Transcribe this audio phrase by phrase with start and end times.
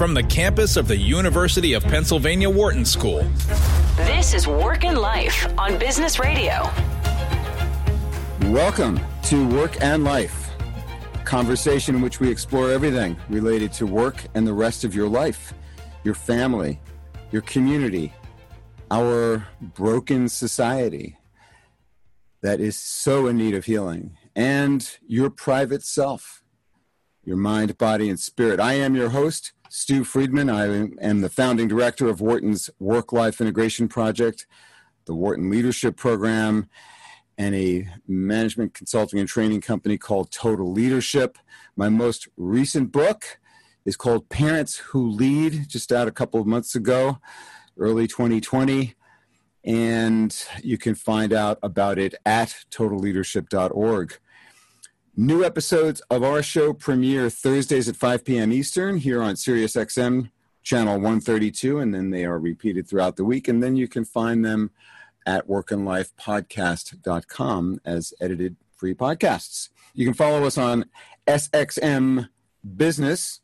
[0.00, 3.22] from the campus of the University of Pennsylvania Wharton School.
[3.96, 6.70] This is Work and Life on Business Radio.
[8.44, 10.52] Welcome to Work and Life,
[11.12, 15.06] a conversation in which we explore everything related to work and the rest of your
[15.06, 15.52] life,
[16.02, 16.80] your family,
[17.30, 18.10] your community,
[18.90, 21.18] our broken society
[22.40, 26.42] that is so in need of healing, and your private self,
[27.22, 28.60] your mind, body, and spirit.
[28.60, 30.50] I am your host, Stew Friedman.
[30.50, 30.64] I
[31.00, 34.48] am the founding director of Wharton's Work Life Integration Project,
[35.04, 36.68] the Wharton Leadership Program,
[37.38, 41.38] and a management consulting and training company called Total Leadership.
[41.76, 43.38] My most recent book
[43.84, 47.18] is called Parents Who Lead, just out a couple of months ago,
[47.78, 48.96] early 2020.
[49.62, 54.18] And you can find out about it at totalleadership.org.
[55.16, 58.52] New episodes of our show premiere Thursdays at 5 p.m.
[58.52, 60.30] Eastern here on SiriusXM
[60.62, 63.48] channel 132, and then they are repeated throughout the week.
[63.48, 64.70] And then you can find them
[65.26, 69.70] at workandlifepodcast.com as edited free podcasts.
[69.94, 70.84] You can follow us on
[71.26, 72.28] SXM
[72.76, 73.40] Business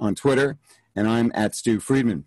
[0.00, 0.56] on Twitter,
[0.94, 2.24] and I'm at Stew Friedman.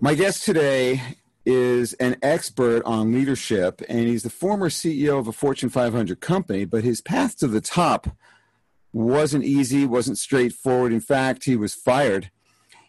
[0.00, 1.00] My guest today
[1.46, 6.64] is an expert on leadership, and he's the former CEO of a Fortune 500 company,
[6.64, 8.08] but his path to the top
[8.92, 10.92] wasn't easy, wasn't straightforward.
[10.92, 12.30] In fact, he was fired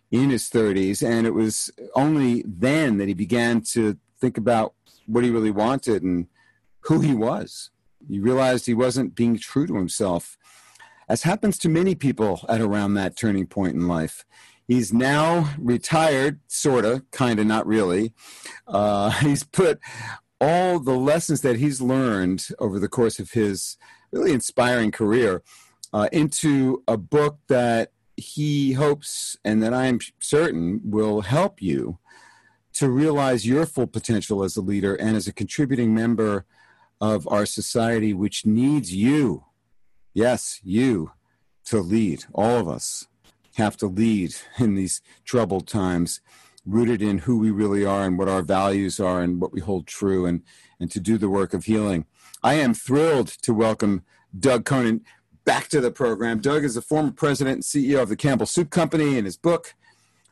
[0.10, 4.74] in his 30s, and it was only then that he began to think about
[5.06, 6.28] what he really wanted and
[6.82, 7.70] who he was.
[8.10, 10.38] He realized he wasn't being true to himself,
[11.08, 14.26] as happens to many people at around that turning point in life.
[14.68, 18.14] He's now retired, sort of, kind of, not really.
[18.68, 19.80] Uh, he's put
[20.42, 23.78] all the lessons that he's learned over the course of his
[24.12, 25.42] really inspiring career
[25.94, 32.00] uh, into a book that he hopes and that I'm certain will help you
[32.74, 36.46] to realize your full potential as a leader and as a contributing member
[37.00, 39.46] of our society, which needs you.
[40.14, 41.12] Yes, you
[41.66, 43.08] to lead, all of us
[43.58, 46.22] have to lead in these troubled times,
[46.66, 49.88] rooted in who we really are and what our values are and what we hold
[49.88, 50.44] true, and,
[50.80, 52.06] and to do the work of healing.
[52.44, 54.04] I am thrilled to welcome
[54.38, 55.04] Doug Conant
[55.44, 56.40] back to the program.
[56.40, 59.74] Doug is the former president and CEO of the Campbell Soup Company, and his book,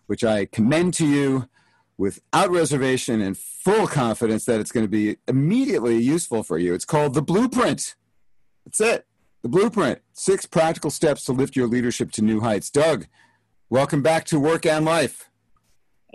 [0.06, 1.50] which I commend to you
[1.98, 6.74] without reservation and full confidence that it's going to be immediately useful for you.
[6.74, 7.96] It's called The Blueprint.
[8.66, 9.08] That's it.
[9.46, 12.72] The Blueprint Six Practical Steps to Lift Your Leadership to New Heights.
[12.72, 13.06] Doug,
[13.70, 15.30] welcome back to Work and Life.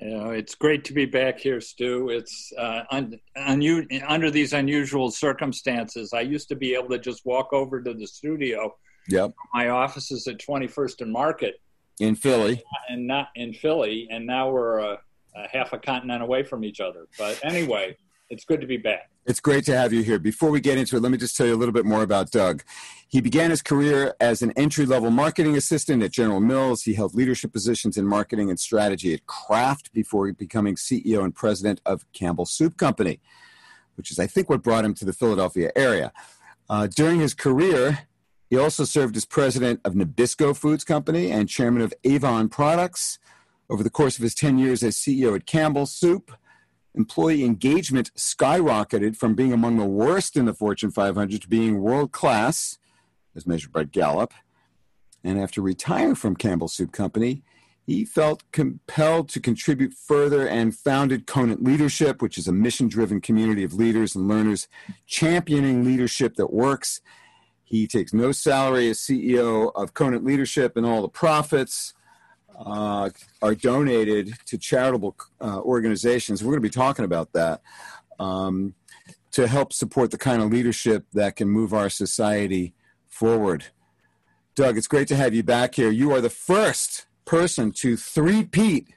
[0.00, 2.08] You know, it's great to be back here, Stew.
[2.08, 6.12] It's uh, un- un- under these unusual circumstances.
[6.12, 8.74] I used to be able to just walk over to the studio.
[9.08, 9.34] Yep.
[9.54, 11.60] My office is at 21st and Market
[12.00, 14.08] in Philly, and not in Philly.
[14.10, 14.98] And now we're a,
[15.36, 17.06] a half a continent away from each other.
[17.16, 17.96] But anyway,
[18.30, 19.10] it's good to be back.
[19.26, 20.18] It's great to have you here.
[20.18, 22.30] Before we get into it, let me just tell you a little bit more about
[22.30, 22.62] Doug.
[23.08, 26.84] He began his career as an entry level marketing assistant at General Mills.
[26.84, 31.80] He held leadership positions in marketing and strategy at Kraft before becoming CEO and president
[31.84, 33.20] of Campbell Soup Company,
[33.96, 36.12] which is, I think, what brought him to the Philadelphia area.
[36.68, 38.06] Uh, during his career,
[38.48, 43.18] he also served as president of Nabisco Foods Company and chairman of Avon Products.
[43.68, 46.32] Over the course of his 10 years as CEO at Campbell Soup,
[46.94, 52.12] employee engagement skyrocketed from being among the worst in the Fortune 500 to being world
[52.12, 52.78] class,
[53.34, 54.32] as measured by Gallup.
[55.22, 57.42] And after retiring from Campbell Soup Company,
[57.86, 63.20] he felt compelled to contribute further and founded Conant Leadership, which is a mission driven
[63.20, 64.68] community of leaders and learners
[65.06, 67.00] championing leadership that works.
[67.64, 71.94] He takes no salary as CEO of Conant Leadership, and all the profits
[72.64, 73.10] uh,
[73.40, 76.44] are donated to charitable uh, organizations.
[76.44, 77.62] We're going to be talking about that
[78.18, 78.74] um,
[79.32, 82.74] to help support the kind of leadership that can move our society
[83.08, 83.66] forward.
[84.54, 85.90] Doug, it's great to have you back here.
[85.90, 88.88] You are the first person to three-peat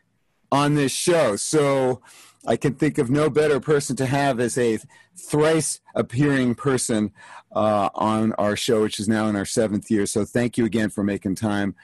[0.52, 1.36] on this show.
[1.36, 2.02] So
[2.46, 4.80] I can think of no better person to have as a
[5.16, 7.12] thrice appearing person
[7.56, 10.06] uh, on our show, which is now in our seventh year.
[10.06, 11.76] So thank you again for making time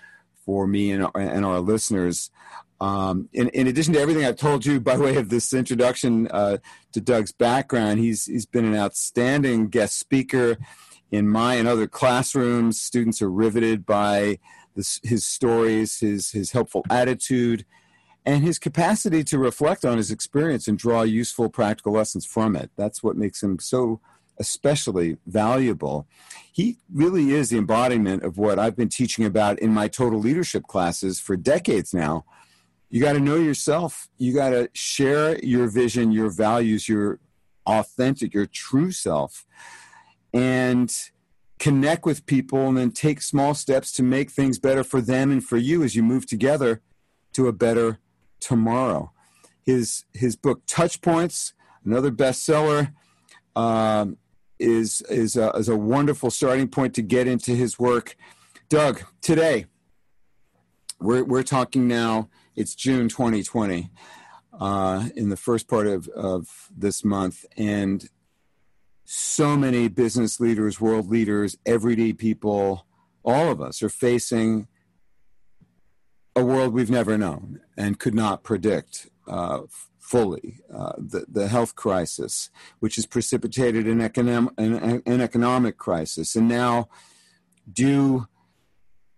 [0.50, 2.32] for me and, and our listeners.
[2.82, 6.58] Um, in, in, addition to everything I've told you by way of this introduction uh,
[6.94, 10.58] to Doug's background, he's he's been an outstanding guest speaker
[11.12, 12.82] in my and other classrooms.
[12.82, 14.40] Students are riveted by
[14.76, 17.64] this, his stories, his his helpful attitude,
[18.26, 22.72] and his capacity to reflect on his experience and draw useful practical lessons from it.
[22.76, 24.02] That's what makes him so
[24.40, 26.08] especially valuable.
[26.52, 30.64] He really is the embodiment of what I've been teaching about in my total leadership
[30.64, 32.26] classes for decades now.
[32.90, 34.10] You got to know yourself.
[34.18, 37.20] You got to share your vision, your values, your
[37.66, 39.46] authentic, your true self,
[40.34, 40.92] and
[41.60, 45.44] connect with people and then take small steps to make things better for them and
[45.44, 46.82] for you as you move together
[47.34, 48.00] to a better
[48.40, 49.12] tomorrow.
[49.64, 51.54] His his book Touch Points,
[51.86, 52.94] another bestseller,
[53.56, 54.18] um,
[54.60, 58.16] is is a, is a wonderful starting point to get into his work.
[58.68, 59.66] Doug, today
[61.00, 62.30] we're we're talking now.
[62.56, 63.90] It's June 2020,
[64.60, 68.08] uh, in the first part of of this month, and
[69.06, 72.86] so many business leaders, world leaders, everyday people,
[73.24, 74.68] all of us are facing
[76.36, 79.62] a world we've never known and could not predict uh,
[80.10, 80.60] fully.
[80.74, 86.48] Uh, the, the health crisis, which has precipitated an, economic an, an economic crisis, and
[86.48, 86.90] now,
[87.72, 88.28] due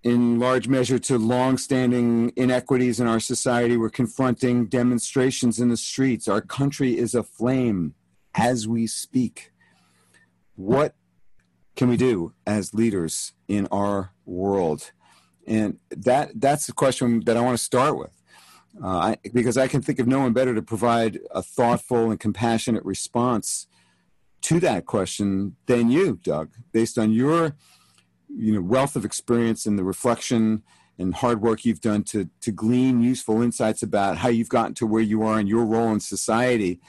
[0.03, 6.27] in large measure to long-standing inequities in our society, we're confronting demonstrations in the streets.
[6.27, 7.93] Our country is aflame
[8.33, 9.51] as we speak
[10.55, 10.93] what
[11.75, 14.91] can we do as leaders in our world?
[15.47, 18.20] And that that's the question that I want to start with.
[18.81, 22.19] Uh, I, because I can think of no one better to provide a thoughtful and
[22.19, 23.67] compassionate response
[24.41, 27.55] to that question than you, Doug, based on your
[28.33, 30.63] you know wealth of experience and the reflection
[30.97, 34.87] and hard work you've done to to glean useful insights about how you've gotten to
[34.87, 36.79] where you are and your role in society.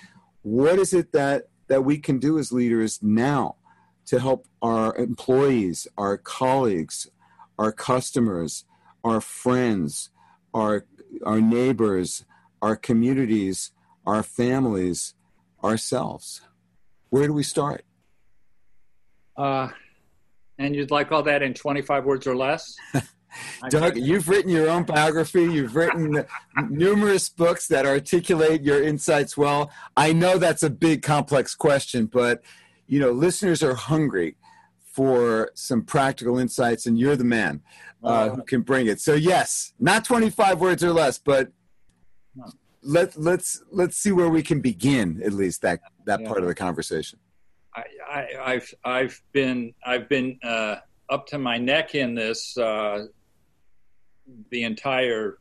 [0.43, 3.57] What is it that that we can do as leaders now
[4.07, 7.09] to help our employees, our colleagues,
[7.59, 8.65] our customers,
[9.05, 10.11] our friends,
[10.55, 10.87] our,
[11.25, 12.25] our neighbors,
[12.61, 13.73] our communities,
[14.07, 15.15] our families,
[15.63, 16.43] ourselves?
[17.11, 17.85] Where do we start?
[19.37, 19.69] Uh,
[20.59, 22.77] and you'd like all that in 25 words or less?
[23.71, 25.45] Doug, you've written your own biography.
[25.45, 26.25] You've written
[26.69, 29.71] numerous books that articulate your insights well.
[29.97, 32.43] I know that's a big, complex question, but
[32.87, 34.37] you know, listeners are hungry
[34.93, 37.63] for some practical insights, and you're the man
[38.05, 39.01] uh, who can bring it.
[39.01, 41.51] So, yes, not 25 words or less, but
[42.83, 46.27] let let's let's see where we can begin at least that that yeah.
[46.27, 47.19] part of the conversation.
[47.75, 50.77] I, have I've been I've been uh,
[51.09, 53.07] up to my neck in this uh,
[54.51, 55.39] the entire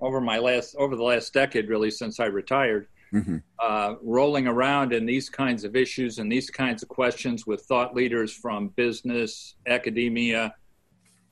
[0.00, 3.36] over my last over the last decade really since I retired, mm-hmm.
[3.58, 7.94] uh, rolling around in these kinds of issues and these kinds of questions with thought
[7.94, 10.54] leaders from business, academia,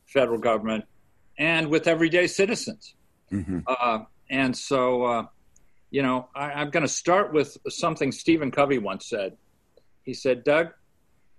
[0.07, 0.85] federal government,
[1.39, 2.95] and with everyday citizens.
[3.33, 3.61] Mm-hmm.
[3.67, 5.27] Uh, and so, uh,
[5.91, 9.37] you know, I, am going to start with something Stephen Covey once said.
[10.03, 10.73] He said, Doug,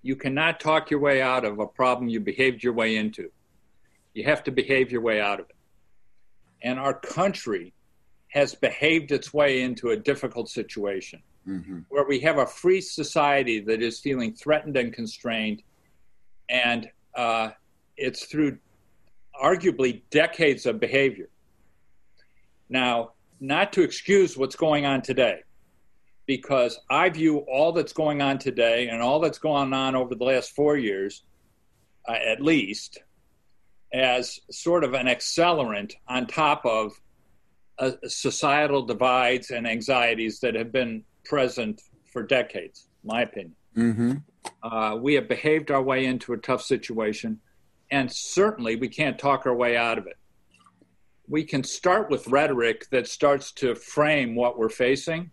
[0.01, 3.31] you cannot talk your way out of a problem you behaved your way into.
[4.13, 5.55] You have to behave your way out of it.
[6.61, 7.73] And our country
[8.29, 11.79] has behaved its way into a difficult situation mm-hmm.
[11.89, 15.63] where we have a free society that is feeling threatened and constrained.
[16.49, 17.49] And uh,
[17.97, 18.57] it's through
[19.41, 21.29] arguably decades of behavior.
[22.69, 25.41] Now, not to excuse what's going on today,
[26.25, 30.23] because I view all that's going on today and all that's going on over the
[30.23, 31.23] last four years,
[32.07, 32.99] uh, at least,
[33.91, 36.93] as sort of an accelerant on top of
[37.79, 41.81] uh, societal divides and anxieties that have been present
[42.11, 43.55] for decades, my opinion.
[43.75, 44.13] Mm-hmm.
[44.63, 47.39] Uh, we have behaved our way into a tough situation,
[47.91, 50.17] and certainly we can't talk our way out of it.
[51.27, 55.31] We can start with rhetoric that starts to frame what we're facing,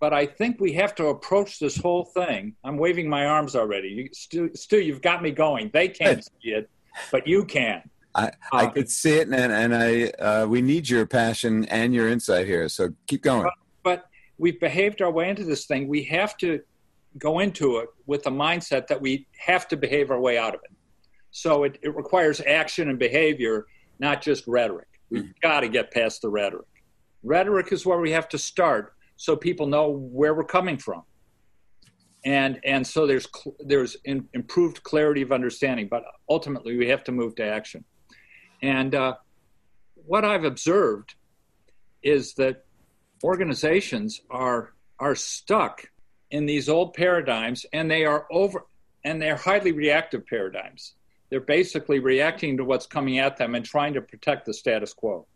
[0.00, 2.54] but I think we have to approach this whole thing.
[2.64, 3.88] I'm waving my arms already.
[3.88, 5.70] You, Stew, Stew, you've got me going.
[5.72, 6.70] They can't see it,
[7.10, 7.88] but you can.
[8.14, 11.94] I, I uh, could see it, and, and I uh, we need your passion and
[11.94, 12.68] your insight here.
[12.68, 13.44] So keep going.
[13.44, 14.06] But, but
[14.38, 15.88] we've behaved our way into this thing.
[15.88, 16.60] We have to
[17.18, 20.60] go into it with the mindset that we have to behave our way out of
[20.64, 20.70] it.
[21.30, 23.66] So it, it requires action and behavior,
[23.98, 24.88] not just rhetoric.
[25.10, 25.30] We've mm-hmm.
[25.40, 26.66] got to get past the rhetoric.
[27.22, 31.02] Rhetoric is where we have to start, so people know where we're coming from.
[32.24, 33.26] And and so there's
[33.60, 37.84] there's in, improved clarity of understanding, but ultimately we have to move to action.
[38.62, 39.16] And uh,
[39.94, 41.14] what I've observed
[42.02, 42.64] is that
[43.22, 45.90] organizations are are stuck
[46.30, 48.64] in these old paradigms, and they are over
[49.04, 50.94] and they're highly reactive paradigms.
[51.28, 55.26] They're basically reacting to what's coming at them and trying to protect the status quo.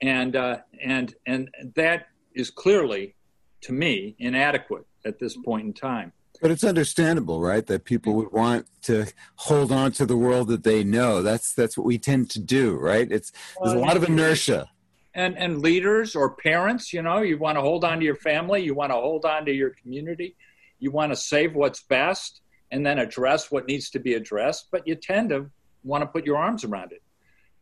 [0.00, 3.16] And uh, and and that is clearly,
[3.62, 6.12] to me, inadequate at this point in time.
[6.40, 7.66] But it's understandable, right?
[7.66, 11.22] That people would want to hold on to the world that they know.
[11.22, 13.10] That's that's what we tend to do, right?
[13.10, 14.70] It's there's a lot of inertia.
[15.14, 18.62] And and leaders or parents, you know, you want to hold on to your family,
[18.62, 20.36] you want to hold on to your community,
[20.78, 22.40] you want to save what's best
[22.70, 25.50] and then address what needs to be addressed, but you tend to
[25.82, 27.02] want to put your arms around it.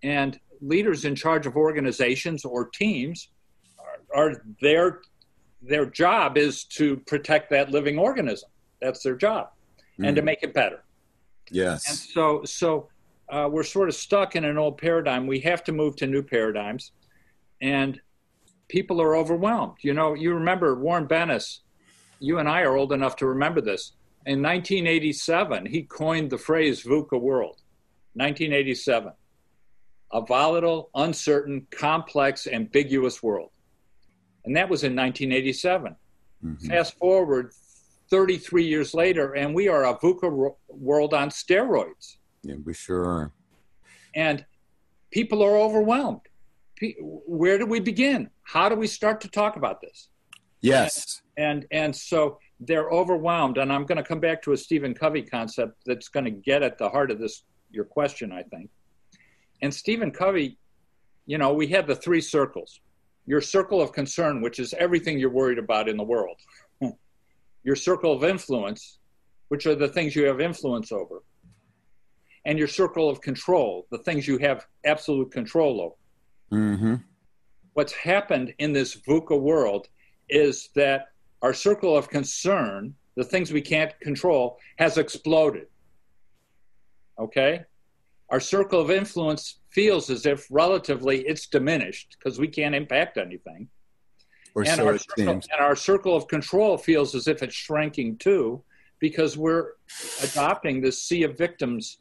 [0.02, 3.28] And leaders in charge of organizations or teams
[3.78, 5.00] are, are their
[5.62, 8.50] their job is to protect that living organism.
[8.80, 9.50] That's their job,
[9.98, 10.06] mm.
[10.06, 10.26] and to mm.
[10.26, 10.84] make it better.
[11.50, 11.88] Yes.
[11.88, 12.88] And so so
[13.28, 15.26] uh, we're sort of stuck in an old paradigm.
[15.26, 16.92] We have to move to new paradigms,
[17.60, 18.00] and
[18.68, 19.76] people are overwhelmed.
[19.82, 21.60] You know, you remember Warren Bennis.
[22.18, 23.92] You and I are old enough to remember this.
[24.24, 27.60] In 1987, he coined the phrase VUCA world.
[28.14, 29.12] 1987
[30.12, 33.50] a volatile, uncertain, complex, ambiguous world.
[34.44, 35.96] And that was in 1987.
[36.44, 36.68] Mm-hmm.
[36.68, 37.52] Fast forward
[38.10, 42.16] 33 years later, and we are a VUCA world on steroids.
[42.42, 43.32] Yeah, we sure are.
[44.14, 44.44] And
[45.10, 46.20] people are overwhelmed.
[47.00, 48.30] Where do we begin?
[48.42, 50.08] How do we start to talk about this?
[50.60, 51.22] Yes.
[51.36, 53.58] And and, and so they're overwhelmed.
[53.58, 56.62] And I'm going to come back to a Stephen Covey concept that's going to get
[56.62, 58.70] at the heart of this your question, I think.
[59.62, 60.58] And Stephen Covey,
[61.26, 62.80] you know, we had the three circles
[63.26, 66.36] your circle of concern, which is everything you're worried about in the world,
[67.66, 69.00] your circle of influence,
[69.48, 71.22] which are the things you have influence over,
[72.46, 76.62] and your circle of control, the things you have absolute control over.
[76.62, 76.94] Mm-hmm.
[77.74, 79.88] What's happened in this VUCA world
[80.30, 81.08] is that
[81.42, 85.66] our circle of concern, the things we can't control, has exploded.
[87.18, 87.64] Okay?
[88.30, 93.68] our circle of influence feels as if relatively it's diminished because we can't impact anything.
[94.56, 95.48] Or and, so our it circle, seems.
[95.52, 98.62] and our circle of control feels as if it's shrinking too
[98.98, 99.72] because we're
[100.22, 101.98] adopting this sea of victims.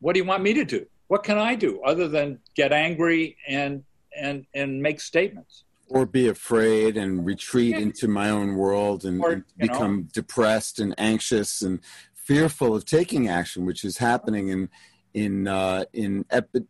[0.00, 0.86] What do you want me to do?
[1.08, 3.84] What can I do other than get angry and
[4.16, 5.64] and and make statements?
[5.88, 7.82] Or be afraid and retreat yeah.
[7.82, 11.80] into my own world and, or, and become know, depressed and anxious and
[12.14, 14.70] fearful of taking action, which is happening in
[15.12, 16.64] in uh, in epi-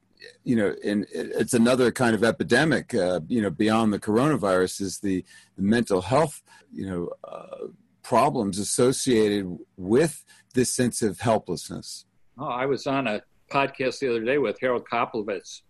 [0.44, 4.98] you know in it's another kind of epidemic uh, you know beyond the coronavirus is
[4.98, 5.24] the,
[5.56, 7.66] the mental health you know uh,
[8.02, 10.24] problems associated with
[10.54, 12.04] this sense of helplessness.
[12.38, 15.62] Oh i was on a podcast the other day with harold Koplewicz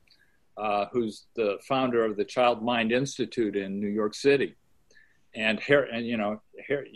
[0.56, 4.54] uh, who's the founder of the child mind institute in new york city.
[5.34, 6.86] And Her- and you know Her-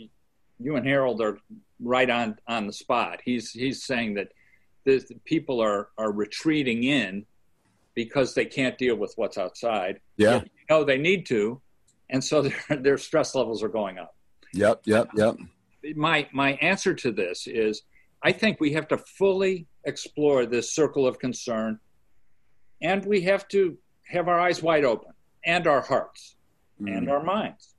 [0.59, 1.39] you and harold are
[1.79, 3.19] right on on the spot.
[3.23, 4.29] He's he's saying that
[4.85, 7.25] the people are are retreating in
[7.97, 9.99] because they can't deal with what's outside.
[10.17, 10.35] Yeah.
[10.43, 11.59] You know they need to,
[12.11, 14.15] and so their their stress levels are going up.
[14.53, 15.35] Yep, yep, yep.
[15.95, 17.81] My my answer to this is
[18.23, 21.79] I think we have to fully explore this circle of concern
[22.81, 23.75] and we have to
[24.07, 25.13] have our eyes wide open
[25.45, 26.35] and our hearts
[26.79, 26.95] mm.
[26.95, 27.73] and our minds.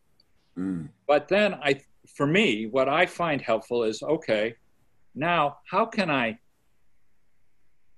[0.59, 0.89] Mm.
[1.07, 1.81] But then I
[2.17, 4.57] for me what I find helpful is okay,
[5.15, 6.41] now how can I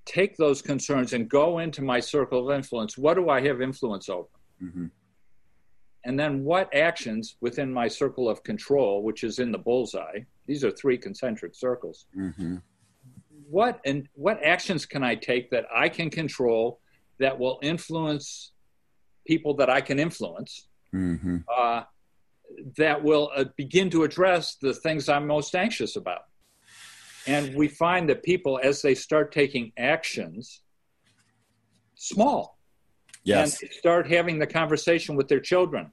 [0.07, 2.97] take those concerns and go into my circle of influence.
[2.97, 4.29] What do I have influence over?
[4.63, 4.87] Mm-hmm.
[6.05, 10.65] And then what actions within my circle of control, which is in the bullseye, these
[10.65, 12.07] are three concentric circles.
[12.17, 12.57] Mm-hmm.
[13.49, 16.81] What and what actions can I take that I can control
[17.19, 18.53] that will influence
[19.27, 20.69] people that I can influence?
[20.95, 21.39] Mm-hmm.
[21.55, 21.83] Uh,
[22.77, 26.23] that will uh, begin to address the things I'm most anxious about.
[27.27, 30.63] And we find that people, as they start taking actions,
[31.95, 32.59] small,
[33.25, 35.93] yes, and start having the conversation with their children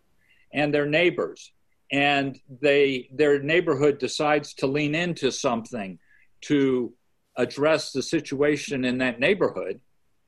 [0.54, 1.52] and their neighbors,
[1.92, 6.00] and they their neighborhood decides to lean into something
[6.42, 6.94] to
[7.36, 9.80] address the situation in that neighborhood,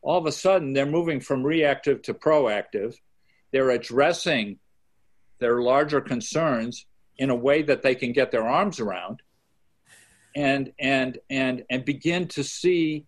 [0.01, 2.95] all of a sudden they're moving from reactive to proactive.
[3.51, 4.59] They're addressing
[5.39, 6.85] their larger concerns
[7.17, 9.21] in a way that they can get their arms around
[10.39, 13.05] and and and and begin to see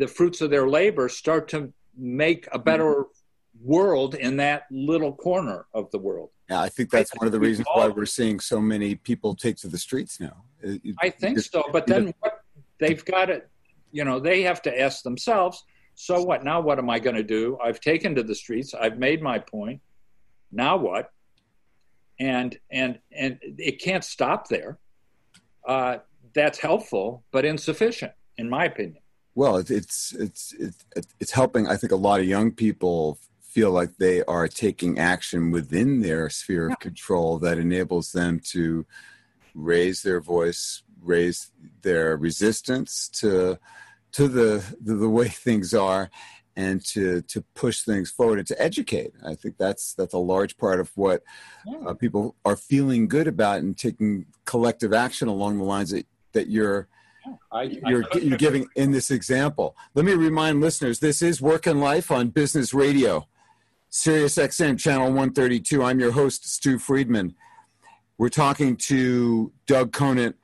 [0.00, 3.06] the fruits of their labor start to make a better
[3.62, 6.30] world in that little corner of the world.
[6.48, 9.36] Yeah, I think that's I one of the reasons why we're seeing so many people
[9.36, 10.42] take to the streets now.
[11.00, 12.40] I think so, but then what
[12.80, 13.48] they've got it,
[13.92, 15.62] you know, they have to ask themselves,
[15.94, 16.42] so what?
[16.42, 17.58] Now what am I going to do?
[17.62, 18.74] I've taken to the streets.
[18.74, 19.80] I've made my point.
[20.50, 21.12] Now what?
[22.18, 24.78] And and and it can't stop there.
[25.66, 25.98] Uh,
[26.34, 29.02] that's helpful but insufficient, in my opinion.
[29.34, 30.54] Well, it's it's it's
[31.20, 31.68] it's helping.
[31.68, 36.30] I think a lot of young people feel like they are taking action within their
[36.30, 38.86] sphere of control that enables them to
[39.54, 41.50] raise their voice, raise
[41.82, 43.58] their resistance to
[44.12, 46.10] to the the, the way things are,
[46.56, 49.12] and to to push things forward and to educate.
[49.24, 51.22] I think that's that's a large part of what
[51.86, 56.48] uh, people are feeling good about and taking collective action along the lines that that
[56.48, 56.88] you're.
[57.52, 59.76] I, you're, I, you're giving in this example.
[59.94, 63.28] Let me remind listeners this is Work and Life on Business Radio,
[63.90, 65.82] Sirius XM Channel 132.
[65.82, 67.34] I'm your host, Stew Friedman.
[68.20, 70.36] We're talking to Doug Conant,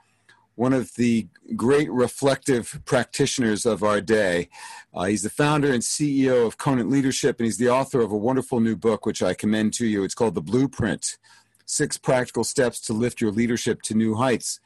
[0.54, 4.48] one of the great reflective practitioners of our day.
[4.94, 8.16] Uh, he's the founder and CEO of Conant Leadership, and he's the author of a
[8.16, 10.04] wonderful new book, which I commend to you.
[10.04, 11.18] It's called The Blueprint
[11.66, 14.58] Six Practical Steps to Lift Your Leadership to New Heights.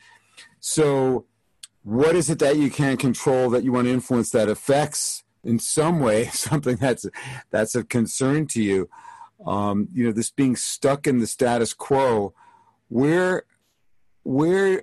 [0.60, 1.26] So,
[1.82, 5.58] what is it that you can control that you want to influence that affects in
[5.58, 7.06] some way something that's
[7.50, 8.88] that's of concern to you?
[9.46, 12.34] Um, you know, this being stuck in the status quo.
[12.88, 13.44] Where,
[14.24, 14.82] where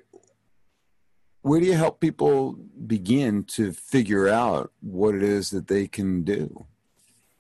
[1.47, 6.23] where do you help people begin to figure out what it is that they can
[6.23, 6.65] do?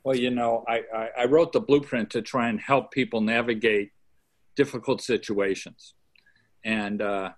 [0.03, 3.91] Well, you know, I, I, I wrote the blueprint to try and help people navigate
[4.55, 5.93] difficult situations.
[6.63, 7.31] And, uh,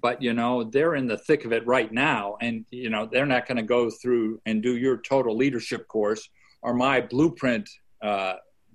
[0.00, 3.26] but you know they're in the thick of it right now and you know they're
[3.26, 6.28] not going to go through and do your total leadership course
[6.62, 7.68] or my blueprint
[8.02, 8.34] uh,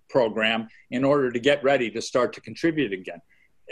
[0.10, 3.22] program in order to get ready to start to contribute again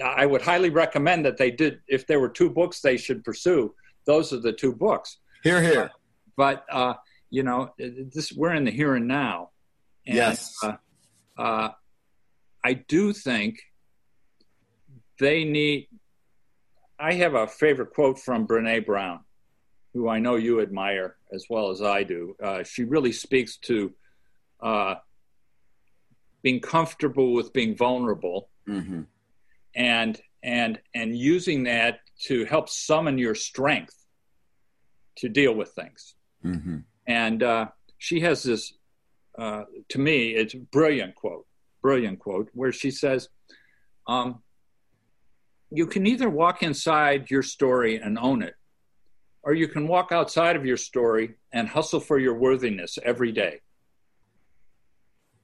[0.04, 1.80] I would highly recommend that they did.
[1.88, 3.74] If there were two books they should pursue,
[4.06, 5.18] those are the two books.
[5.44, 5.92] Here, here.
[6.38, 6.96] But uh,
[7.30, 9.52] you know, this we're in the here and now.
[10.06, 10.56] And, yes.
[10.64, 10.74] Uh,
[11.38, 11.70] uh,
[12.64, 13.60] I do think
[15.20, 15.88] they need.
[17.00, 19.22] I have a favorite quote from Brene Brown,
[19.94, 22.36] who I know you admire as well as I do.
[22.44, 23.94] Uh, she really speaks to
[24.62, 24.96] uh,
[26.42, 28.50] being comfortable with being vulnerable.
[28.68, 29.02] Mm-hmm
[29.76, 33.96] and and and using that to help summon your strength
[35.18, 36.16] to deal with things.
[36.46, 36.78] Mm-hmm.
[37.08, 38.74] And uh, she has this,
[39.38, 41.46] uh, to me, it's a brilliant quote,
[41.82, 43.30] brilliant quote, where she says,
[44.08, 44.42] um,
[45.72, 48.56] "You can either walk inside your story and own it,
[49.44, 53.62] or you can walk outside of your story and hustle for your worthiness every day."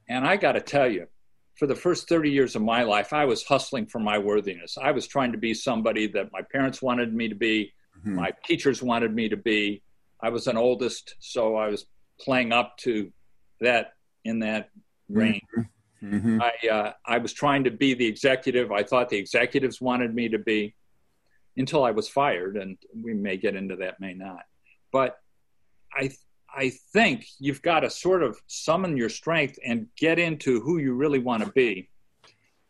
[0.08, 1.08] And I got to tell you,
[1.56, 4.76] for the first 30 years of my life, I was hustling for my worthiness.
[4.78, 8.14] I was trying to be somebody that my parents wanted me to be, mm-hmm.
[8.14, 9.82] my teachers wanted me to be.
[10.20, 11.86] I was an oldest, so I was
[12.20, 13.12] playing up to
[13.60, 14.70] that in that
[15.08, 15.42] range.
[15.56, 15.62] Mm-hmm.
[16.02, 16.40] Mm-hmm.
[16.40, 20.28] I uh, I was trying to be the executive I thought the executives wanted me
[20.28, 20.74] to be,
[21.56, 24.44] until I was fired, and we may get into that, may not.
[24.92, 25.18] But
[25.94, 26.10] I
[26.54, 30.94] I think you've got to sort of summon your strength and get into who you
[30.94, 31.90] really want to be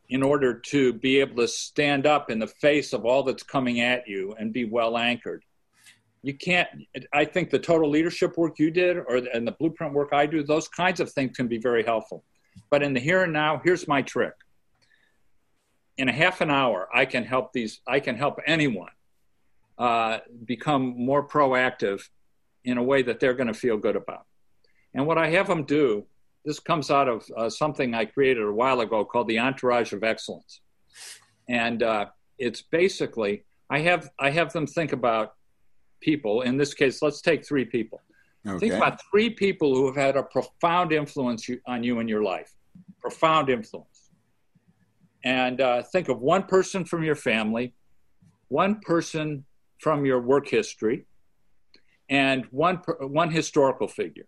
[0.09, 3.81] in order to be able to stand up in the face of all that's coming
[3.81, 5.45] at you and be well anchored.
[6.23, 6.69] You can't,
[7.13, 10.43] I think the total leadership work you did or and the blueprint work I do,
[10.43, 12.25] those kinds of things can be very helpful.
[12.71, 14.35] But in the here and now, here's my trick.
[15.99, 18.91] In a half an hour, I can help these, I can help anyone
[19.79, 22.03] uh, become more proactive
[22.65, 24.27] in a way that they're going to feel good about.
[24.95, 26.07] And what I have them do,
[26.45, 30.03] this comes out of uh, something I created a while ago called the Entourage of
[30.03, 30.61] Excellence.
[31.49, 32.07] And uh,
[32.39, 35.35] it's basically, I have, I have them think about
[36.01, 36.43] people.
[36.43, 38.01] In this case, let's take three people.
[38.47, 38.59] Okay.
[38.59, 42.53] Think about three people who have had a profound influence on you in your life.
[43.01, 44.11] Profound influence.
[45.25, 47.75] And uh, think of one person from your family,
[48.49, 49.45] one person
[49.81, 51.07] from your work history,
[52.09, 54.27] and one, one historical figure.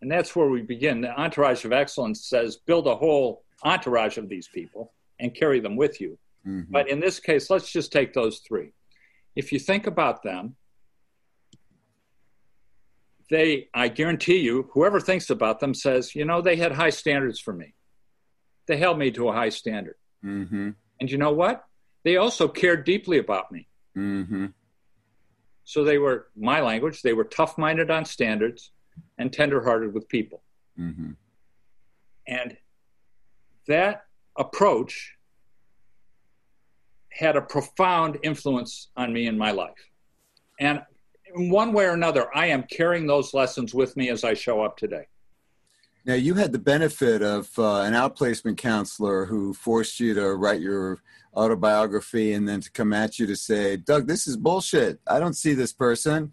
[0.00, 1.00] And that's where we begin.
[1.00, 5.76] The entourage of excellence says build a whole entourage of these people and carry them
[5.76, 6.18] with you.
[6.46, 6.72] Mm-hmm.
[6.72, 8.72] But in this case, let's just take those three.
[9.34, 10.56] If you think about them,
[13.30, 17.40] they, I guarantee you, whoever thinks about them says, you know, they had high standards
[17.40, 17.74] for me.
[18.68, 19.96] They held me to a high standard.
[20.24, 20.70] Mm-hmm.
[21.00, 21.64] And you know what?
[22.04, 23.68] They also cared deeply about me.
[23.96, 24.46] Mm-hmm.
[25.64, 28.70] So they were, my language, they were tough minded on standards
[29.18, 30.42] and tender hearted with people.
[30.78, 31.12] Mm-hmm.
[32.28, 32.56] And
[33.66, 34.04] that
[34.38, 35.14] approach
[37.12, 39.72] had a profound influence on me in my life.
[40.60, 40.82] And
[41.34, 44.62] in one way or another, I am carrying those lessons with me as I show
[44.62, 45.06] up today.
[46.04, 50.60] Now, you had the benefit of uh, an outplacement counselor who forced you to write
[50.60, 51.00] your
[51.34, 55.00] autobiography and then to come at you to say, Doug, this is bullshit.
[55.06, 56.32] I don't see this person.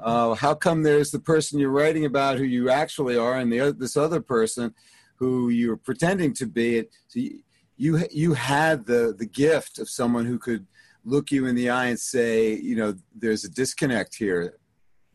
[0.00, 3.72] Uh, how come there's the person you're writing about who you actually are and the
[3.78, 4.74] this other person
[5.16, 6.84] who you're pretending to be?
[7.08, 7.42] So you,
[7.76, 10.66] you, you had the, the gift of someone who could
[11.04, 14.58] look you in the eye and say, you know, there's a disconnect here.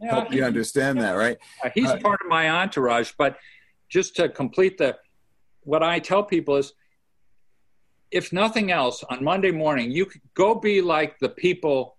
[0.02, 1.38] Yeah, Help you understand that, right?
[1.74, 3.38] He's uh, part of my entourage, but
[3.90, 4.96] just to complete the,
[5.62, 6.74] what I tell people is,
[8.12, 11.98] if nothing else, on Monday morning, you could go be like the people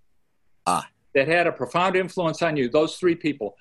[0.66, 0.86] ah.
[1.14, 2.68] that had a profound influence on you.
[2.68, 3.56] Those three people.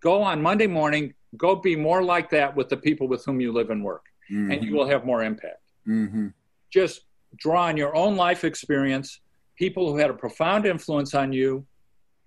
[0.00, 1.12] Go on Monday morning.
[1.36, 4.52] Go be more like that with the people with whom you live and work, mm-hmm.
[4.52, 5.60] and you will have more impact.
[5.86, 6.28] Mm-hmm.
[6.70, 7.02] Just
[7.36, 9.20] draw on your own life experience,
[9.62, 11.64] people who had a profound influence on you,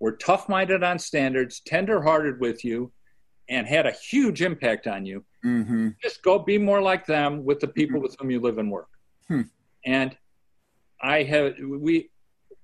[0.00, 2.90] were tough minded on standards, tender hearted with you,
[3.50, 5.22] and had a huge impact on you.
[5.44, 5.90] Mm-hmm.
[6.02, 8.04] Just go be more like them with the people mm-hmm.
[8.04, 8.88] with whom you live and work.
[9.28, 9.42] Hmm.
[9.84, 10.16] And
[11.02, 12.08] I have we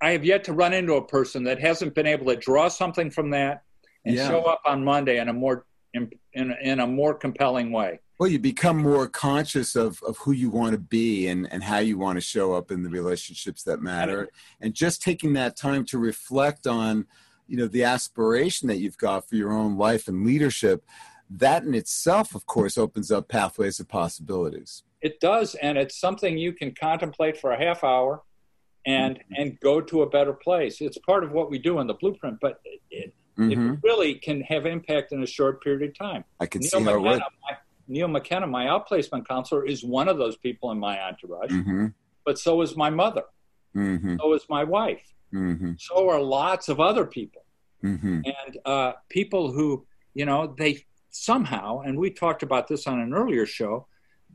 [0.00, 3.10] I have yet to run into a person that hasn't been able to draw something
[3.10, 3.64] from that
[4.06, 4.26] and yeah.
[4.26, 8.00] show up on Monday in a more in, in, in a more compelling way.
[8.18, 11.78] Well, you become more conscious of, of who you want to be and, and how
[11.78, 14.28] you want to show up in the relationships that matter.
[14.60, 17.06] And just taking that time to reflect on,
[17.48, 20.84] you know, the aspiration that you've got for your own life and leadership,
[21.30, 24.84] that in itself, of course, opens up pathways of possibilities.
[25.00, 28.22] It does, and it's something you can contemplate for a half hour
[28.86, 29.34] and mm-hmm.
[29.36, 30.80] and go to a better place.
[30.80, 33.72] It's part of what we do in the blueprint, but it, mm-hmm.
[33.72, 36.24] it really can have impact in a short period of time.
[36.40, 37.56] I can Neil see how McKenna, my,
[37.88, 41.50] Neil McKenna, my outplacement counselor, is one of those people in my entourage.
[41.50, 41.86] Mm-hmm.
[42.24, 43.24] But so is my mother.
[43.76, 44.16] Mm-hmm.
[44.20, 45.02] So is my wife.
[45.32, 45.72] Mm-hmm.
[45.78, 47.44] So are lots of other people.
[47.82, 48.20] Mm-hmm.
[48.24, 53.12] And uh, people who, you know, they somehow, and we talked about this on an
[53.12, 53.86] earlier show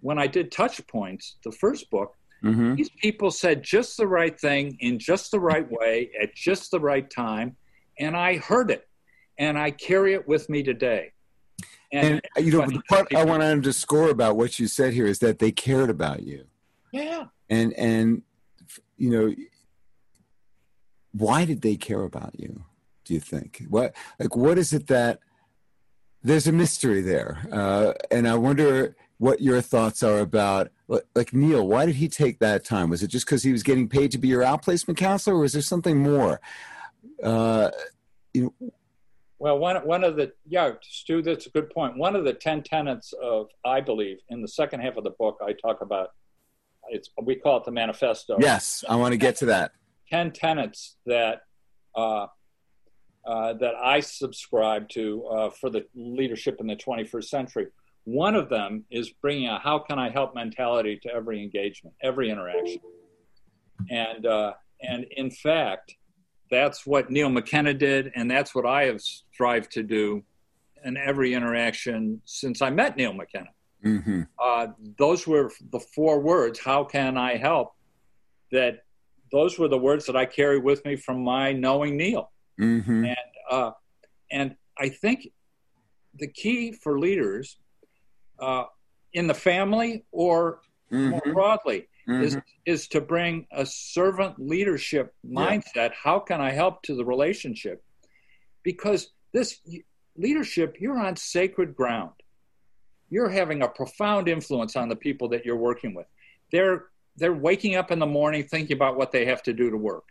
[0.02, 2.76] when I did Touch Points, the first book, mm-hmm.
[2.76, 6.80] these people said just the right thing in just the right way at just the
[6.80, 7.56] right time.
[8.00, 8.88] And I heard it
[9.38, 11.14] and I carry it with me today.
[11.92, 15.06] And, and you know, the part I want to underscore about what you said here
[15.06, 16.46] is that they cared about you.
[16.92, 17.26] Yeah.
[17.50, 18.24] And and
[18.98, 19.34] you know,
[21.12, 22.64] why did they care about you?
[23.06, 25.20] Do you think what like what is it that
[26.24, 30.70] there's a mystery there, uh, and I wonder what your thoughts are about
[31.16, 31.66] like Neil.
[31.66, 32.90] Why did he take that time?
[32.90, 35.54] Was it just because he was getting paid to be your outplacement counselor, or was
[35.54, 36.40] there something more?
[37.24, 37.72] Uh,
[38.34, 38.72] you know,
[39.40, 41.98] well, one one of the yeah, Stew, that's a good point.
[41.98, 45.38] One of the ten tenets of I believe in the second half of the book,
[45.42, 46.10] I talk about
[46.90, 48.38] it's we call it the manifesto.
[48.40, 49.74] Yes, I want to get to that.
[50.10, 51.42] Ten tenets that
[51.96, 52.28] uh,
[53.26, 57.68] uh, that I subscribe to uh, for the leadership in the 21st century.
[58.06, 62.32] One of them is bringing a "How can I help?" mentality to every engagement, every
[62.32, 62.80] interaction,
[63.92, 65.94] and uh, and in fact
[66.50, 70.24] that's what Neil McKenna did, and that's what I have strived to do
[70.84, 73.50] in every interaction since I met Neil McKenna.
[73.84, 74.22] Mm-hmm.
[74.42, 76.60] Uh, those were the four words.
[76.60, 77.74] How can I help?
[78.52, 78.84] That
[79.32, 83.06] those were the words that I carry with me from my knowing Neil, mm-hmm.
[83.06, 83.18] and
[83.52, 83.72] uh,
[84.32, 85.30] and I think
[86.16, 87.58] the key for leaders
[88.40, 88.66] uh,
[89.14, 91.10] in the family or mm-hmm.
[91.10, 92.24] more broadly mm-hmm.
[92.24, 95.64] is is to bring a servant leadership mindset.
[95.76, 95.90] Yeah.
[96.04, 97.84] How can I help to the relationship?
[98.64, 99.60] Because this
[100.16, 102.12] leadership, you're on sacred ground.
[103.10, 106.08] You're having a profound influence on the people that you're working with.
[106.52, 109.78] They're they're waking up in the morning thinking about what they have to do to
[109.78, 110.04] work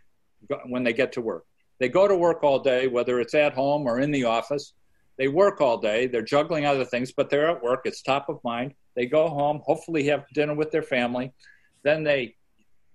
[0.65, 1.45] when they get to work.
[1.79, 4.73] They go to work all day, whether it's at home or in the office.
[5.17, 6.07] They work all day.
[6.07, 7.81] They're juggling other things, but they're at work.
[7.85, 8.73] It's top of mind.
[8.95, 11.33] They go home, hopefully have dinner with their family.
[11.83, 12.35] Then they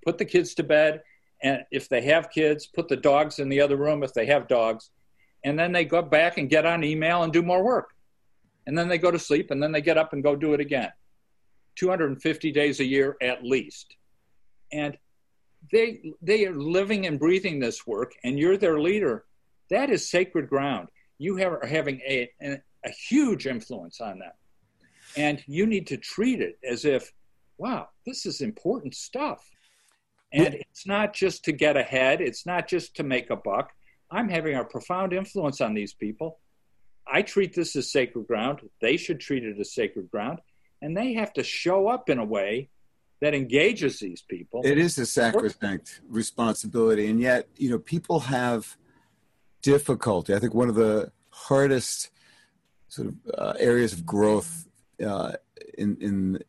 [0.04, 1.02] put the kids to bed,
[1.42, 4.48] and if they have kids, put the dogs in the other room if they have
[4.48, 4.90] dogs,
[5.44, 7.90] and then they go back and get on email and do more work.
[8.66, 10.60] And then they go to sleep, and then they get up and go do it
[10.60, 10.92] again.
[11.76, 13.96] 250 days a year at least.
[14.72, 14.96] And
[15.70, 19.24] they they are living and breathing this work, and you're their leader.
[19.70, 20.88] That is sacred ground.
[21.18, 24.36] You have, are having a, a, a huge influence on that.
[25.16, 27.12] And you need to treat it as if
[27.58, 29.50] wow, this is important stuff.
[30.32, 33.72] And it's not just to get ahead, it's not just to make a buck.
[34.10, 36.38] I'm having a profound influence on these people.
[37.06, 38.60] I treat this as sacred ground.
[38.80, 40.40] They should treat it as sacred ground.
[40.80, 42.70] And they have to show up in a way
[43.20, 44.62] that engages these people.
[44.64, 47.08] It is a sacrosanct responsibility.
[47.08, 48.76] And yet, you know, people have
[49.62, 50.34] difficulty.
[50.34, 52.10] I think one of the hardest
[52.88, 54.66] sort of uh, areas of growth
[55.04, 55.32] uh,
[55.78, 56.42] in, in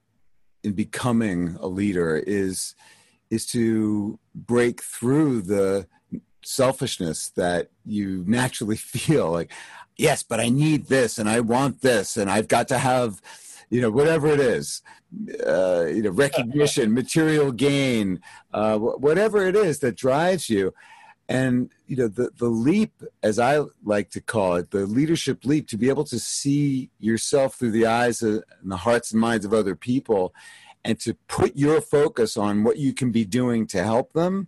[0.63, 2.75] in becoming a leader is
[3.29, 5.87] is to break through the
[6.43, 9.51] selfishness that you naturally feel like
[9.97, 13.21] yes but i need this and i want this and i've got to have
[13.73, 14.83] you know, whatever it is,
[15.47, 18.21] uh, you know, recognition, material gain,
[18.53, 20.71] uh, whatever it is that drives you.
[21.33, 22.93] And, you know, the, the leap,
[23.23, 27.55] as I like to call it, the leadership leap to be able to see yourself
[27.55, 30.31] through the eyes of, and the hearts and minds of other people
[30.85, 34.47] and to put your focus on what you can be doing to help them.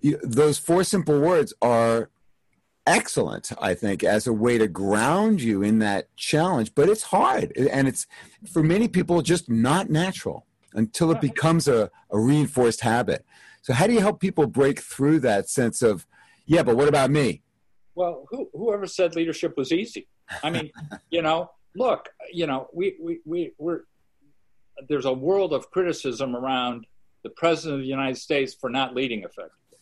[0.00, 2.10] You, those four simple words are
[2.86, 6.74] excellent, I think, as a way to ground you in that challenge.
[6.74, 7.56] But it's hard.
[7.56, 8.06] And it's,
[8.52, 13.24] for many people, just not natural until it becomes a, a reinforced habit.
[13.66, 16.06] So, how do you help people break through that sense of,
[16.44, 17.42] yeah, but what about me?
[17.96, 20.06] Well, who, whoever said leadership was easy?
[20.44, 20.70] I mean,
[21.10, 23.80] you know, look, you know, we, we, we, we're,
[24.88, 26.86] there's a world of criticism around
[27.24, 29.80] the president of the United States for not leading effectively.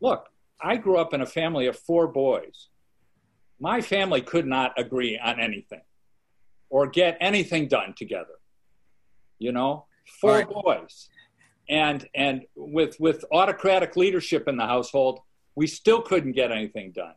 [0.00, 0.24] Look,
[0.58, 2.68] I grew up in a family of four boys.
[3.60, 5.82] My family could not agree on anything
[6.70, 8.38] or get anything done together.
[9.38, 9.84] You know,
[10.22, 10.48] four right.
[10.48, 11.10] boys.
[11.68, 15.20] And and with with autocratic leadership in the household,
[15.54, 17.14] we still couldn't get anything done.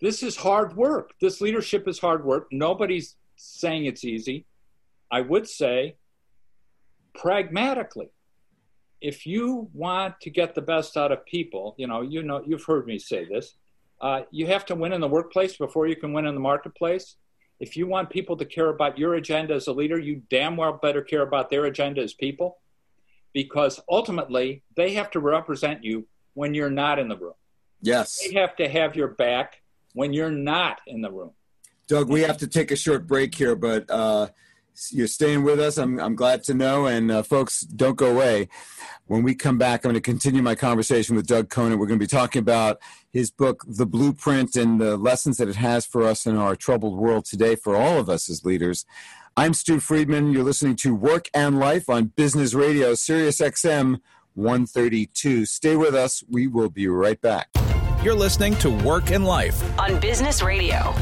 [0.00, 1.12] This is hard work.
[1.20, 2.48] This leadership is hard work.
[2.50, 4.46] Nobody's saying it's easy.
[5.10, 5.96] I would say
[7.14, 8.10] pragmatically
[9.02, 12.64] if you want to get the best out of people, you know, you know, you've
[12.64, 13.56] heard me say this.
[14.00, 17.16] Uh, you have to win in the workplace before you can win in the marketplace.
[17.58, 20.78] If you want people to care about your agenda as a leader, you damn well
[20.80, 22.58] better care about their agenda as people,
[23.32, 27.34] because ultimately they have to represent you when you're not in the room.
[27.80, 29.62] Yes, they have to have your back
[29.94, 31.32] when you're not in the room.
[31.88, 33.90] Doug, we have to take a short break here, but.
[33.90, 34.28] Uh,
[34.90, 35.78] you're staying with us.
[35.78, 36.86] I'm, I'm glad to know.
[36.86, 38.48] And uh, folks, don't go away.
[39.06, 41.78] When we come back, I'm going to continue my conversation with Doug Conant.
[41.78, 45.56] We're going to be talking about his book, The Blueprint, and the lessons that it
[45.56, 48.86] has for us in our troubled world today for all of us as leaders.
[49.34, 50.30] I'm Stew Friedman.
[50.30, 53.98] You're listening to Work and Life on Business Radio, Sirius XM
[54.34, 55.46] 132.
[55.46, 56.22] Stay with us.
[56.28, 57.48] We will be right back.
[58.02, 60.92] You're listening to Work and Life on Business Radio.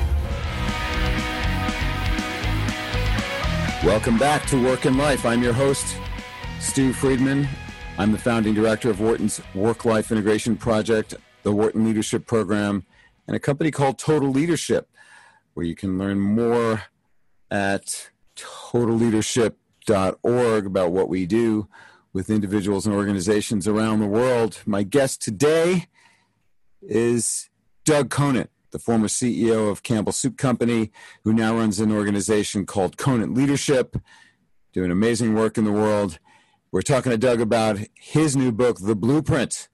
[3.84, 5.26] Welcome back to Work and Life.
[5.26, 5.96] I'm your host,
[6.60, 7.48] Stew Friedman.
[7.98, 12.86] I'm the founding director of Wharton's Work Life Integration Project, the Wharton Leadership Program,
[13.26, 14.88] and a company called Total Leadership,
[15.54, 16.84] where you can learn more
[17.50, 18.10] at
[18.40, 21.68] totalleadership.org about what we do
[22.12, 24.61] with individuals and organizations around the world.
[24.66, 25.87] My guest today
[26.83, 27.48] is
[27.85, 30.90] Doug Conant the former CEO of Campbell Soup Company,
[31.24, 33.96] who now runs an organization called Conant Leadership,
[34.72, 36.18] doing amazing work in the world.
[36.70, 39.68] We're talking to Doug about his new book, The Blueprint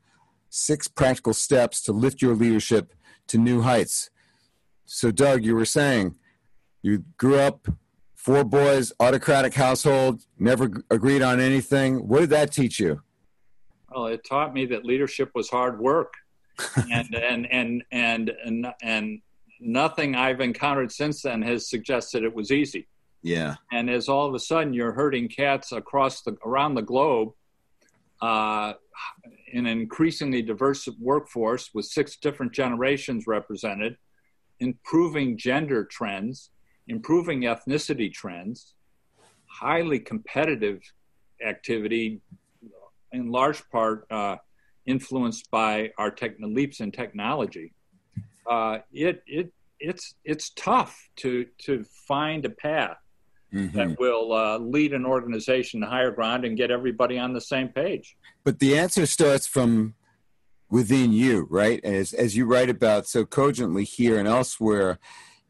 [0.48, 2.94] Six Practical Steps to Lift Your Leadership
[3.28, 4.10] to New Heights.
[4.86, 6.14] So, Doug, you were saying
[6.80, 7.68] you grew up
[8.26, 12.08] four boys, autocratic household, never agreed on anything.
[12.08, 13.00] What did that teach you?
[13.94, 16.12] Well, it taught me that leadership was hard work
[16.90, 19.20] and, and, and and and and
[19.60, 22.88] nothing I've encountered since then has suggested it was easy.
[23.22, 23.54] Yeah.
[23.70, 27.32] And as all of a sudden you're herding cats across the around the globe,
[28.20, 28.72] uh,
[29.52, 33.96] in an increasingly diverse workforce with six different generations represented,
[34.58, 36.50] improving gender trends,
[36.88, 38.74] improving ethnicity trends,
[39.46, 40.80] highly competitive
[41.46, 42.20] activity,
[43.12, 44.36] in large part uh,
[44.86, 47.72] influenced by our tech- leaps in technology,
[48.48, 52.96] uh, it it it's it's tough to to find a path
[53.52, 53.76] mm-hmm.
[53.76, 57.68] that will uh, lead an organization to higher ground and get everybody on the same
[57.68, 58.16] page.
[58.44, 59.94] But the answer starts from
[60.70, 61.84] within you, right?
[61.84, 64.98] As as you write about so cogently here and elsewhere,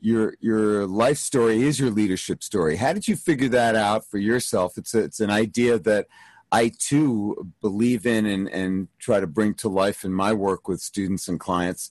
[0.06, 2.76] your your life story is your leadership story.
[2.76, 4.78] How did you figure that out for yourself?
[4.78, 6.06] It's a, it's an idea that
[6.52, 10.80] I too believe in and, and try to bring to life in my work with
[10.80, 11.90] students and clients.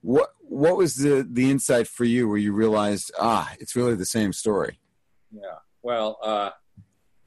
[0.00, 4.06] What what was the the insight for you where you realized ah it's really the
[4.06, 4.80] same story?
[5.30, 6.50] Yeah, well, uh,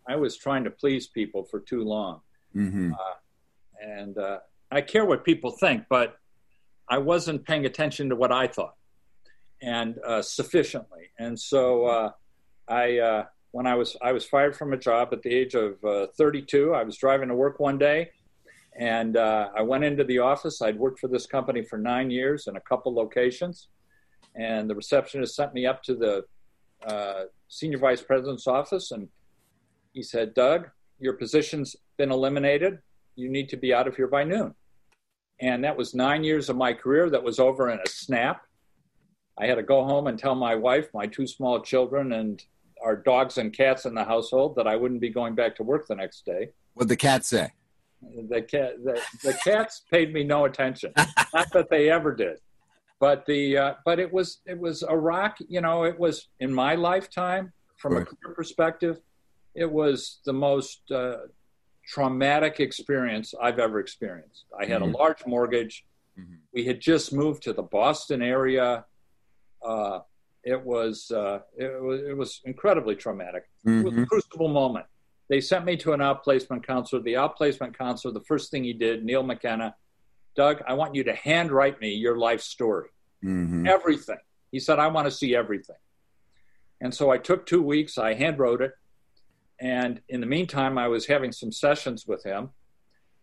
[0.10, 2.22] I was trying to please people for too long,
[2.56, 2.94] mm-hmm.
[2.94, 4.40] uh, and uh,
[4.72, 6.18] I care what people think, but
[6.90, 8.74] I wasn't paying attention to what I thought
[9.64, 12.12] and uh, sufficiently, and so uh,
[12.68, 15.84] I uh, when I was I was fired from a job at the age of
[15.86, 16.74] uh, 32.
[16.74, 18.12] I was driving to work one day,
[18.78, 20.62] and uh, I went into the office.
[20.62, 23.70] I'd worked for this company for nine years in a couple locations,
[24.36, 26.26] and the receptionist sent me up to the
[27.48, 29.08] senior vice president's office, and
[29.94, 32.80] he said, "Doug, your position's been eliminated.
[33.16, 34.56] You need to be out of here by noon."
[35.40, 38.42] And that was nine years of my career that was over in a snap.
[39.38, 42.44] I had to go home and tell my wife, my two small children, and
[42.84, 45.88] our dogs and cats in the household that I wouldn't be going back to work
[45.88, 46.50] the next day.
[46.74, 47.52] What'd the cat say?
[48.30, 50.92] The cat, the, the cats paid me no attention.
[51.34, 52.40] Not that they ever did,
[53.00, 55.38] but the uh, but it was it was a rock.
[55.48, 59.00] You know, it was in my lifetime from a career perspective.
[59.56, 61.18] It was the most uh,
[61.88, 64.46] traumatic experience I've ever experienced.
[64.60, 64.94] I had Mhm.
[64.94, 65.86] a large mortgage.
[66.20, 66.40] Mhm.
[66.54, 68.84] We had just moved to the Boston area.
[69.64, 70.00] Uh,
[70.44, 73.44] it was uh, it was it was incredibly traumatic.
[73.66, 74.08] It was a Mhm.
[74.08, 74.86] crucible moment.
[75.30, 77.02] They sent me to an outplacement counselor.
[77.02, 79.76] The outplacement counselor, the first thing he did, Neil McKenna,
[80.36, 82.90] Doug, I want you to handwrite me your life story,
[83.24, 83.66] Mhm.
[83.68, 84.20] everything.
[84.52, 85.78] He said, I want to see everything.
[86.82, 87.98] And so I took two weeks.
[87.98, 88.74] I handwrote it.
[89.60, 92.50] And in the meantime, I was having some sessions with him.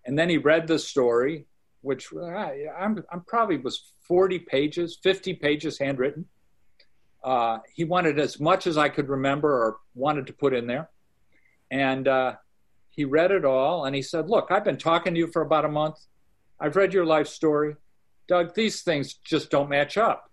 [0.07, 1.47] And then he read the story,
[1.83, 6.27] which I, I'm, I'm probably was 40 pages, 50 pages handwritten.
[7.23, 10.91] Uh, he wanted as much as I could remember or wanted to put in there.
[11.71, 12.35] And uh,
[12.91, 15.65] he read it all and he said, Look, I've been talking to you for about
[15.65, 15.97] a month.
[16.59, 17.77] I've read your life story.
[18.27, 20.31] Doug, these things just don't match up.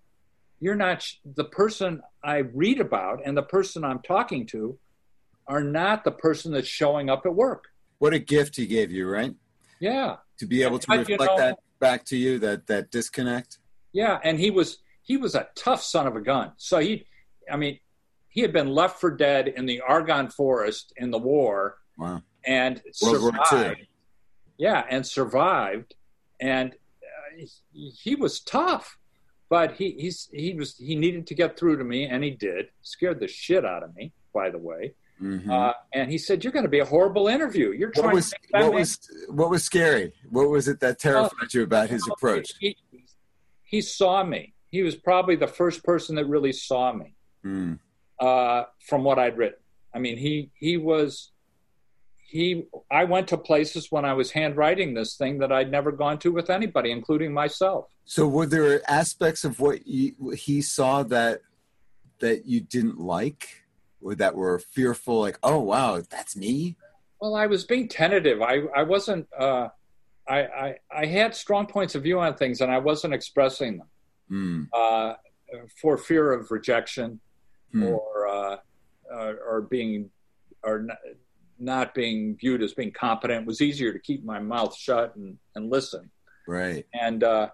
[0.60, 4.78] You're not the person I read about and the person I'm talking to
[5.46, 7.68] are not the person that's showing up at work.
[7.98, 9.34] What a gift he gave you, right?
[9.80, 10.16] Yeah.
[10.38, 13.58] To be able to But, you reflect know- that back to you, that that disconnect.
[13.92, 16.52] Yeah, and he was he was a tough son of a gun.
[16.58, 17.06] So he,
[17.50, 17.78] I mean,
[18.28, 22.22] he had been left for dead in the Argonne Forest in the war, Wow.
[22.44, 23.86] and World survived.
[24.58, 25.94] Yeah, and survived,
[26.40, 28.98] and uh, he, he was tough,
[29.48, 32.66] but he he's he was he needed to get through to me, and he did.
[32.82, 34.94] Scared the shit out of me, by the way.
[35.20, 35.50] Mhm.
[35.50, 37.72] Uh, and he said, "You're going to be a horrible interview.
[37.72, 40.12] You're trying." what was to make that what was what was scary?
[40.30, 42.52] What was it that terrified you about his approach?
[42.60, 42.76] He,
[43.64, 44.54] he saw me.
[44.70, 47.78] He was probably the first person that really saw me Mm.
[48.20, 49.58] uh, from what I'd written.
[49.94, 51.32] I mean, he he was
[52.18, 52.64] he.
[52.90, 56.30] I went to places when I was handwriting this thing that I'd never gone to
[56.30, 57.86] with anybody, including myself.
[58.04, 61.40] So, were there aspects of what you, he saw that
[62.20, 63.64] that you didn't like,
[64.02, 65.20] that were fearful?
[65.20, 66.76] Like, oh wow, that's me.
[67.20, 68.40] Well, I was being tentative.
[68.42, 69.26] I I wasn't.
[69.38, 69.68] Uh,
[70.28, 73.88] I, I I had strong points of view on things, and I wasn't expressing them
[74.30, 74.68] Mm.
[74.74, 75.14] uh,
[75.80, 77.20] for fear of rejection.
[77.72, 77.82] Hmm.
[77.84, 78.56] or uh,
[79.12, 80.08] uh, or being
[80.64, 80.96] or not,
[81.58, 85.36] not being viewed as being competent it was easier to keep my mouth shut and,
[85.54, 86.10] and listen
[86.46, 86.86] Right.
[86.94, 87.50] and uh,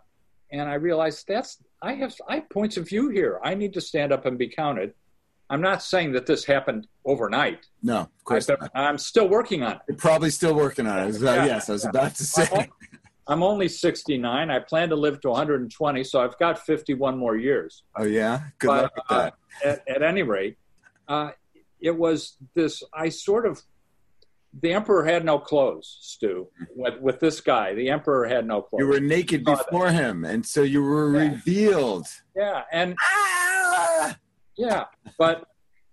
[0.52, 3.80] and I realized that's I have I have points of view here I need to
[3.80, 4.94] stand up and be counted
[5.50, 9.72] I'm not saying that this happened overnight No, of course been- I'm still working on
[9.72, 11.22] it You're probably still working on it.
[11.22, 11.44] I Yeah.
[11.46, 12.68] yes, I was about to say.
[13.26, 17.82] I'm only 69 I plan to live to 120 so I've got 51 more years
[17.96, 19.30] Oh yeah, good But, luck with uh,
[19.62, 19.82] that.
[19.86, 20.56] at, at any rate,
[21.08, 21.30] uh,
[21.80, 22.82] it was this.
[22.94, 23.60] I sort of,
[24.62, 26.48] the emperor had no clothes, Stew.
[26.74, 28.80] With, with this guy, the emperor had no clothes.
[28.80, 31.30] You were naked before him, and so you were Yeah.
[31.32, 32.06] revealed.
[32.34, 33.43] yeah, and Ah!
[34.56, 34.84] Yeah,
[35.18, 35.44] but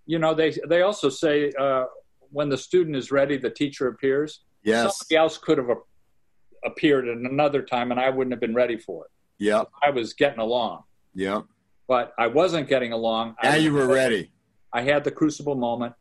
[0.06, 1.84] you know they they also say uh,
[2.30, 4.40] when the student is ready, the teacher appears.
[4.62, 4.98] Yes.
[4.98, 8.76] Somebody else could have a- appeared at another time, and I wouldn't have been ready
[8.76, 9.10] for it.
[9.38, 9.68] Yep.
[9.82, 11.44] I was getting along, Yep.
[11.88, 13.34] but I wasn't getting along.
[13.42, 14.30] Now you were ready.
[14.72, 15.94] I had the crucible moment.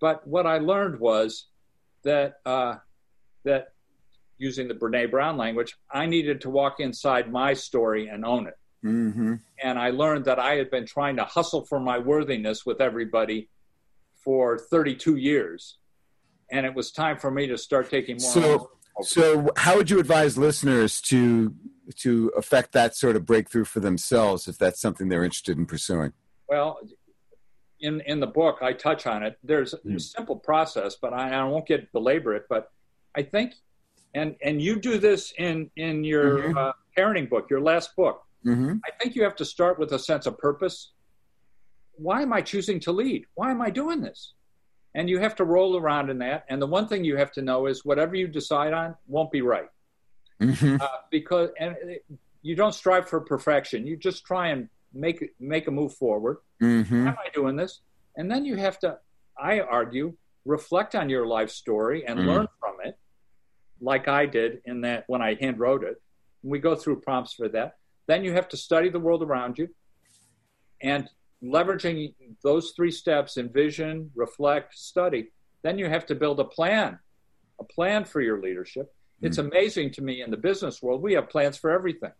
[0.00, 1.46] But what I learned was
[2.04, 2.76] that uh,
[3.44, 3.68] that
[4.38, 8.58] using the Brene Brown language, I needed to walk inside my story and own it.
[8.82, 12.80] Hmm And I learned that I had been trying to hustle for my worthiness with
[12.80, 13.48] everybody
[14.24, 15.78] for 32 years,
[16.50, 18.30] and it was time for me to start taking more.
[18.30, 18.70] So,
[19.02, 21.54] so how would you advise listeners to
[21.98, 26.12] to affect that sort of breakthrough for themselves if that's something they're interested in pursuing?
[26.48, 26.80] Well,
[27.80, 29.38] in in the book, I touch on it.
[29.42, 32.46] There's a simple process, but I, I won't get belabor it.
[32.48, 32.70] But
[33.14, 33.54] I think,
[34.14, 36.56] and and you do this in in your Mhm.
[36.56, 38.22] uh, parenting book, your last book.
[38.46, 38.74] Mm-hmm.
[38.86, 40.92] I think you have to start with a sense of purpose.
[41.96, 43.24] Why am I choosing to lead?
[43.34, 44.34] Why am I doing this?
[44.94, 46.44] And you have to roll around in that.
[46.48, 49.42] And the one thing you have to know is whatever you decide on won't be
[49.42, 49.68] right
[50.40, 50.76] Mm-hmm.
[50.82, 51.74] uh, because and
[52.42, 53.86] you don't strive for perfection.
[53.86, 56.38] You just try and make make a move forward.
[56.62, 57.04] Mm-hmm.
[57.04, 57.80] Why am I doing this?
[58.16, 58.98] And then you have to,
[59.38, 60.12] I argue,
[60.44, 62.26] reflect on your life story and Mm.
[62.26, 62.98] learn from it,
[63.80, 66.00] like I did in that when I hand wrote it.
[66.42, 67.76] We go through prompts for that.
[68.06, 69.68] Then you have to study the world around you
[70.82, 71.08] and
[71.42, 75.32] leveraging those three steps envision, reflect, study.
[75.62, 76.98] Then you have to build a plan,
[77.60, 78.92] a plan for your leadership.
[79.22, 82.12] It's amazing to me in the business world, we have plans for everything.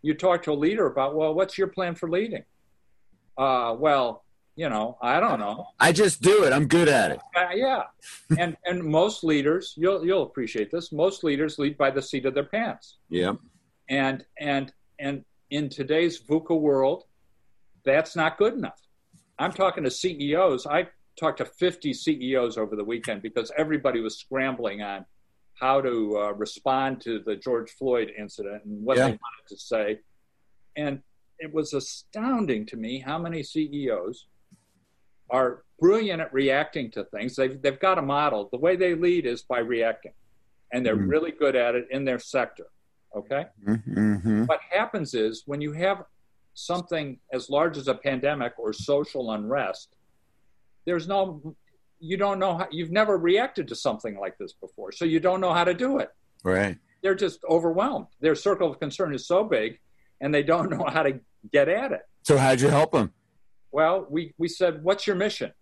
[0.00, 2.44] You talk to a leader about, well, what's your plan for leading?
[3.36, 4.24] Uh, well,
[4.56, 5.68] you know, I don't know.
[5.78, 6.52] I just do it.
[6.52, 7.20] I'm good at it.
[7.36, 7.84] Uh, yeah,
[8.38, 10.90] and and most leaders, you'll you'll appreciate this.
[10.90, 12.96] Most leaders lead by the seat of their pants.
[13.08, 13.34] Yeah.
[13.88, 17.04] And and and in today's VUCA world,
[17.84, 18.80] that's not good enough.
[19.38, 20.66] I'm talking to CEOs.
[20.66, 20.88] I
[21.18, 25.04] talked to 50 CEOs over the weekend because everybody was scrambling on
[25.54, 29.04] how to uh, respond to the George Floyd incident and what Yeah.
[29.06, 30.00] they wanted to say.
[30.76, 31.02] And
[31.38, 34.26] it was astounding to me how many CEOs
[35.30, 37.36] are brilliant at reacting to things.
[37.36, 38.48] They've, they've got a model.
[38.50, 40.12] The way they lead is by reacting,
[40.72, 41.08] and they're Mhm.
[41.10, 42.66] really good at it in their sector.
[43.16, 43.46] Okay?
[43.66, 44.44] Mm-hmm.
[44.44, 46.04] What happens is when you have
[46.54, 49.94] something as large as a pandemic or social unrest,
[50.84, 51.54] there's no,
[52.00, 55.40] you don't know, how, you've never reacted to something like this before, so you don't
[55.40, 56.10] know how to do it.
[56.44, 56.78] Right.
[57.02, 58.06] They're just overwhelmed.
[58.20, 59.78] Their circle of concern is so big,
[60.20, 61.20] and they don't know how to
[61.52, 62.02] get at it.
[62.22, 63.12] So how'd you help them?
[63.70, 65.52] Well, we, we said, what's your mission?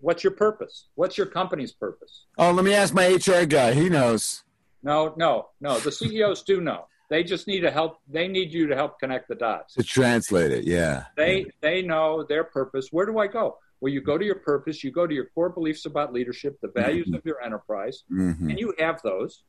[0.00, 0.86] What's your purpose?
[0.94, 2.26] What's your company's purpose?
[2.36, 3.74] Oh, let me ask my HR guy.
[3.74, 4.44] He knows.
[4.82, 5.78] No, no, no.
[5.78, 6.86] The CEOs do know.
[7.10, 7.98] They just need to help.
[8.08, 9.74] They need you to help connect the dots.
[9.74, 11.04] To translate it, yeah.
[11.16, 12.88] They they know their purpose.
[12.90, 13.56] Where do I go?
[13.80, 14.84] Well, you go to your purpose.
[14.84, 18.58] You go to your core beliefs about leadership, the values of your enterprise, hmm and
[18.58, 19.42] you have those.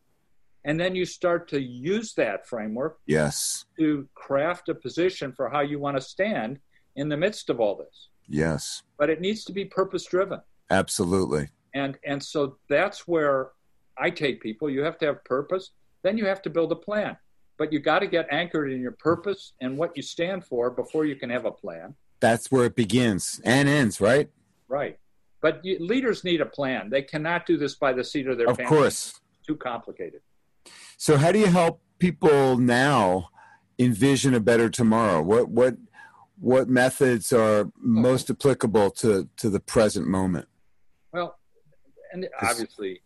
[0.65, 3.65] And then you start to use that framework Yes.
[3.79, 6.59] to craft a position for how you want to stand
[6.97, 8.09] in the midst of all this.
[8.27, 8.83] Yes.
[8.97, 10.41] But it needs to be purpose driven.
[10.69, 11.49] Absolutely.
[11.73, 13.49] and and so that's where
[13.99, 15.71] i take people you have to have purpose
[16.03, 17.17] then you have to build a plan
[17.57, 21.05] but you got to get anchored in your purpose and what you stand for before
[21.05, 24.29] you can have a plan That's where it begins and ends, right?
[24.67, 24.97] right
[25.41, 28.49] but you, leaders need a plan they cannot do this by the seat of their
[28.49, 28.69] Of pants.
[28.69, 29.19] course.
[29.39, 30.21] It's too complicated
[30.97, 33.29] So how do you help people now
[33.77, 35.21] envision a better tomorrow?
[35.21, 35.75] What what
[36.39, 37.71] what methods are oh.
[37.77, 40.47] most applicable to to the present moment?
[41.11, 41.37] well
[42.13, 43.01] and obviously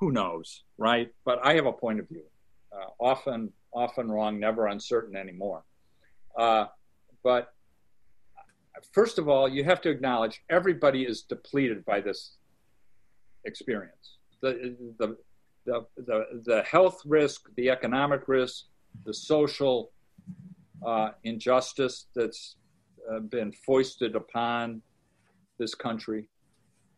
[0.00, 1.10] who knows right?
[1.24, 2.24] But i have a point of view.
[2.72, 5.62] Uh, often often wrong never uncertain anymore.
[6.36, 6.66] Uh,
[7.22, 7.52] but
[8.92, 12.36] first of all you have to acknowledge everybody is depleted by this
[13.44, 14.16] experience.
[14.42, 15.16] The the
[15.66, 18.64] the, the, the health risk the economic risk
[19.04, 19.92] the social
[20.84, 22.56] uh, injustice that's
[23.12, 24.80] uh, been foisted upon
[25.58, 26.26] this country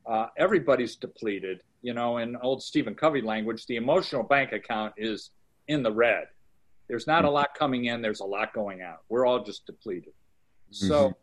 [0.07, 1.63] uh, everybody's depleted.
[1.83, 5.31] You know, in old Stephen Covey language, the emotional bank account is
[5.69, 6.29] in the red.
[6.89, 8.03] There's not a lot coming in.
[8.03, 8.99] There's a lot going out.
[9.09, 10.13] We're all just depleted.
[10.71, 11.15] So,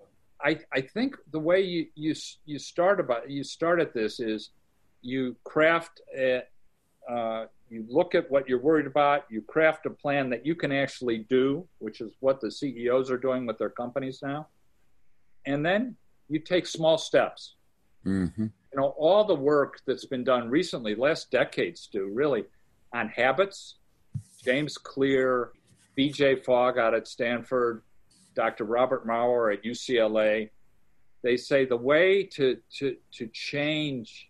[0.41, 2.13] I I think the way you you
[2.45, 4.51] you start about you start at this is
[5.01, 6.43] you craft a,
[7.09, 9.25] uh, you look at what you're worried about.
[9.29, 13.17] You craft a plan that you can actually do, which is what the CEOs are
[13.17, 14.47] doing with their companies now,
[15.45, 15.95] and then
[16.29, 17.55] you take small steps
[18.03, 22.43] hmm you know all the work that's been done recently last decades do really
[22.93, 23.75] on habits
[24.43, 25.51] james clear
[25.97, 27.81] bj fogg out at stanford
[28.35, 30.49] dr robert maurer at ucla
[31.23, 34.29] they say the way to to to change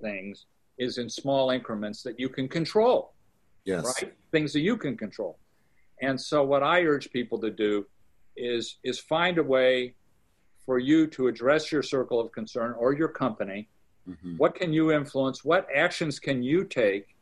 [0.00, 0.46] things
[0.78, 3.14] is in small increments that you can control
[3.64, 3.84] Yes.
[4.02, 4.12] right?
[4.30, 5.38] Things that you can control.
[6.02, 7.86] And so what I urge people to do
[8.36, 9.94] is is find a way
[10.66, 13.68] for you to address your circle of concern or your company.
[14.08, 14.38] Mhm.
[14.38, 15.44] What can you influence?
[15.44, 17.16] What actions can you take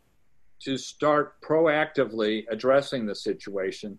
[0.61, 3.99] to start proactively addressing the situation?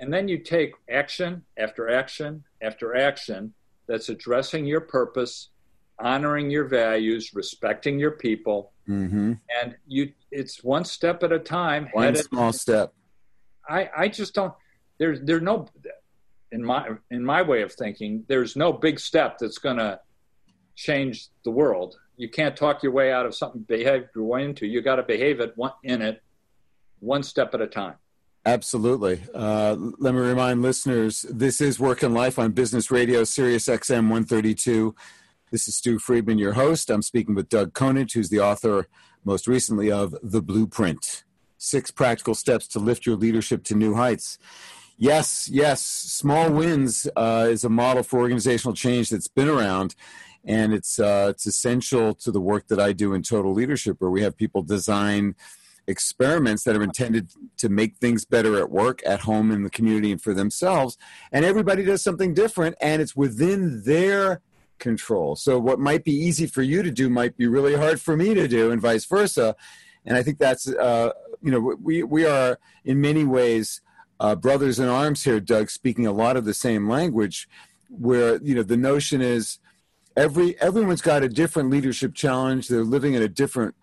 [0.00, 3.54] And then you take action after action after action
[3.86, 5.50] that's addressing your purpose,
[5.98, 11.88] honoring your values, respecting your people, hmm and you it's one step at a time
[11.92, 12.94] One small step.
[13.68, 14.54] I, I just don't
[14.98, 15.68] there's there's no
[16.52, 19.98] in my in my way of thinking there's no big step that's going to
[20.76, 24.66] change the world you can't talk your way out of something behave your way into
[24.66, 26.22] you got to behave it one, in it
[27.00, 27.94] one step at a time
[28.44, 29.22] Absolutely.
[29.32, 34.10] Uh, let me remind listeners this is Work and Life on Business Radio, Sirius XM
[34.10, 34.96] 132.
[35.52, 36.90] This is Stew Friedman, your host.
[36.90, 38.88] I'm speaking with Doug Conant, who's the author
[39.24, 41.22] most recently of The Blueprint
[41.56, 44.38] Six Practical Steps to Lift Your Leadership to New Heights.
[44.98, 49.94] Yes, yes, small wins uh, is a model for organizational change that's been around.
[50.44, 54.10] And it's uh, it's essential to the work that I do in total leadership, where
[54.10, 55.36] we have people design
[55.86, 60.12] experiments that are intended to make things better at work, at home, in the community,
[60.12, 60.98] and for themselves.
[61.30, 64.40] And everybody does something different, and it's within their
[64.78, 65.36] control.
[65.36, 68.34] So, what might be easy for you to do might be really hard for me
[68.34, 69.54] to do, and vice versa.
[70.04, 73.80] And I think that's, uh, you know, we, we are in many ways
[74.22, 77.48] uh, brothers in arms here, Doug, speaking a lot of the same language.
[77.88, 79.58] where you know the notion is
[80.16, 82.68] every everyone's got a different leadership challenge.
[82.68, 83.74] They're living in a different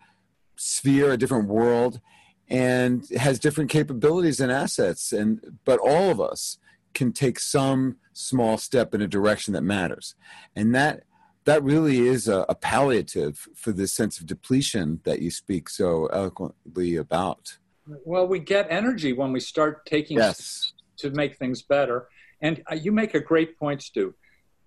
[0.56, 2.00] sphere, a different world,
[2.48, 5.12] and has different capabilities and assets.
[5.12, 6.58] And but all of us
[6.94, 10.16] can take some small step in a direction that matters,
[10.56, 11.04] and that
[11.44, 16.08] that really is a, a palliative for this sense of depletion that you speak so
[16.08, 17.58] eloquently about.
[18.06, 20.74] Well, we get energy when we start taking yes.
[20.98, 22.08] to make things better.
[22.42, 24.14] And uh, you make a great point, Stew.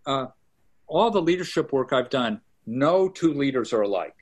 [0.07, 0.27] Uh,
[0.87, 4.17] all the leadership work I've done, no two leaders are alike.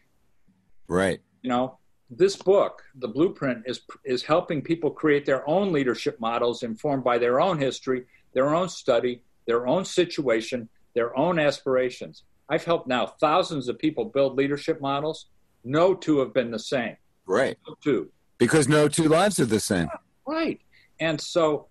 [0.89, 1.21] Right.
[1.43, 1.79] You know,
[2.11, 7.19] this book, the blueprint, is is helping people create their own leadership models informed by
[7.19, 12.25] their own history, their own study, their own situation, their own aspirations.
[12.49, 15.27] I've helped now thousands of people build leadership models.
[15.65, 16.97] No two have been the same.
[17.27, 17.57] Right.
[17.67, 18.11] No two.
[18.41, 19.89] Because no two lives are the same.
[20.27, 20.61] Right.
[20.99, 21.69] And so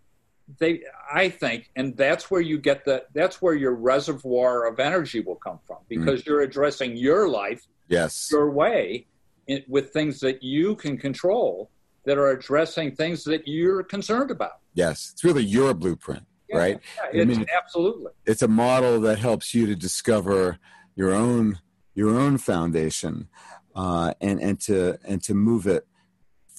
[0.59, 0.81] they
[1.13, 5.35] I think and that's where you get the that's where your reservoir of energy will
[5.35, 6.29] come from because mm-hmm.
[6.31, 9.05] you're addressing your life yes your way
[9.49, 11.69] in, with things that you can control
[12.05, 14.59] that are addressing things that you're concerned about.
[14.73, 16.79] Yes, it's really your blueprint, yeah, right?
[17.13, 18.11] Yeah, I mean, absolutely.
[18.25, 20.57] It's a model that helps you to discover
[20.95, 21.59] your own
[21.95, 23.27] your own foundation
[23.75, 25.85] uh, and and to and to move it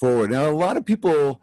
[0.00, 0.30] forward.
[0.30, 1.40] Now, a lot of people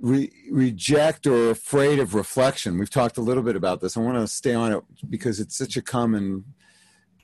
[0.00, 2.78] re- reject or are afraid of reflection.
[2.78, 3.96] We've talked a little bit about this.
[3.96, 6.44] I want to stay on it because it's such a common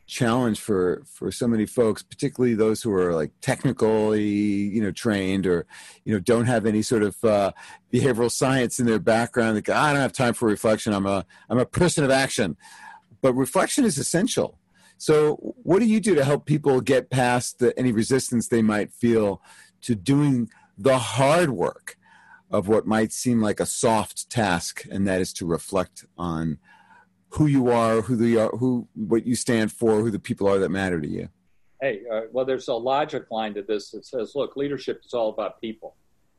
[0.06, 5.46] challenge for for so many folks particularly those who are like technically you know trained
[5.46, 5.64] or
[6.04, 7.50] you know don't have any sort of uh,
[7.90, 11.58] behavioral science in their background like i don't have time for reflection i'm a i'm
[11.58, 12.56] a person of action
[13.22, 14.58] but reflection is essential
[14.98, 18.92] so what do you do to help people get past the, any resistance they might
[18.92, 19.40] feel
[19.82, 21.96] to doing the hard work
[22.50, 26.58] of what might seem like a soft task and that is to reflect on
[27.30, 30.68] who you are, who the who what you stand for, who the people are that
[30.68, 31.28] matter to you.
[31.80, 35.30] Hey, uh, well, there's a logic line to this that says, look, leadership is all
[35.30, 35.96] about people,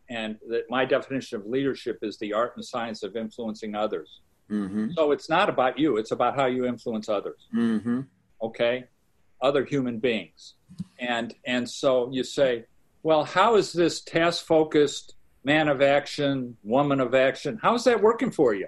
[0.09, 4.21] and that my definition of leadership is the art and science of influencing others.
[4.49, 4.91] Mm-hmm.
[4.91, 7.47] So it's not about you; it's about how you influence others.
[7.55, 8.01] Mm-hmm.
[8.41, 8.85] Okay,
[9.41, 10.53] other human beings,
[10.99, 12.65] and and so you say,
[13.04, 17.60] well, how is this task focused man of action, woman of action?
[17.62, 18.68] How is that working for you?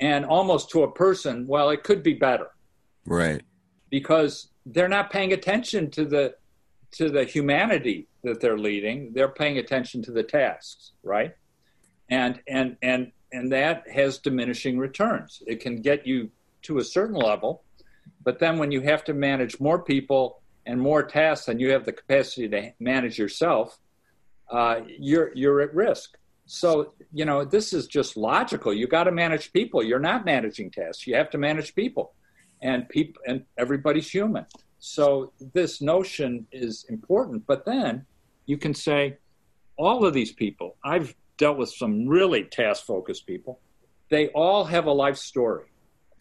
[0.00, 2.48] and almost to a person, well, it could be better.
[3.06, 3.42] Right.
[3.90, 6.34] Because they're not paying attention to the
[6.92, 9.12] to the humanity that they're leading.
[9.12, 11.34] They're paying attention to the tasks, right?
[12.08, 15.42] And and and and that has diminishing returns.
[15.46, 16.30] It can get you
[16.62, 17.62] to a certain level,
[18.22, 21.84] but then when you have to manage more people and more tasks than you have
[21.84, 23.78] the capacity to manage yourself,
[24.50, 26.18] uh, you're you're at risk.
[26.46, 28.72] So, you know, this is just logical.
[28.72, 29.82] You got to manage people.
[29.82, 31.06] You're not managing tasks.
[31.06, 32.14] You have to manage people.
[32.62, 34.46] And people and everybody's human.
[34.78, 38.06] So this notion is important, but then
[38.46, 39.18] you can say
[39.76, 43.60] all of these people, I've dealt with some really task focused people.
[44.08, 45.66] They all have a life story.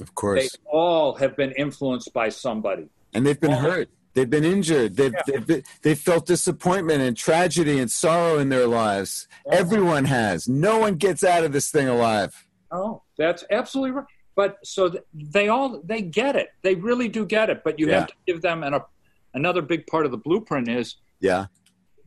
[0.02, 0.42] Of course.
[0.42, 2.90] They all have been influenced by somebody.
[3.14, 3.90] And they've been all hurt.
[4.16, 4.96] They've been injured.
[4.96, 5.40] They've, yeah.
[5.46, 9.28] they've, they've, felt disappointment and tragedy and sorrow in their lives.
[9.46, 9.56] Yeah.
[9.56, 10.48] Everyone has.
[10.48, 12.48] No one gets out of this thing alive.
[12.72, 14.06] Oh, that's absolutely right.
[14.36, 16.50] But so they all they get it.
[16.62, 17.62] They really do get it.
[17.64, 18.00] But you yeah.
[18.00, 18.86] have to give them an, a,
[19.34, 21.46] another big part of the blueprint is yeah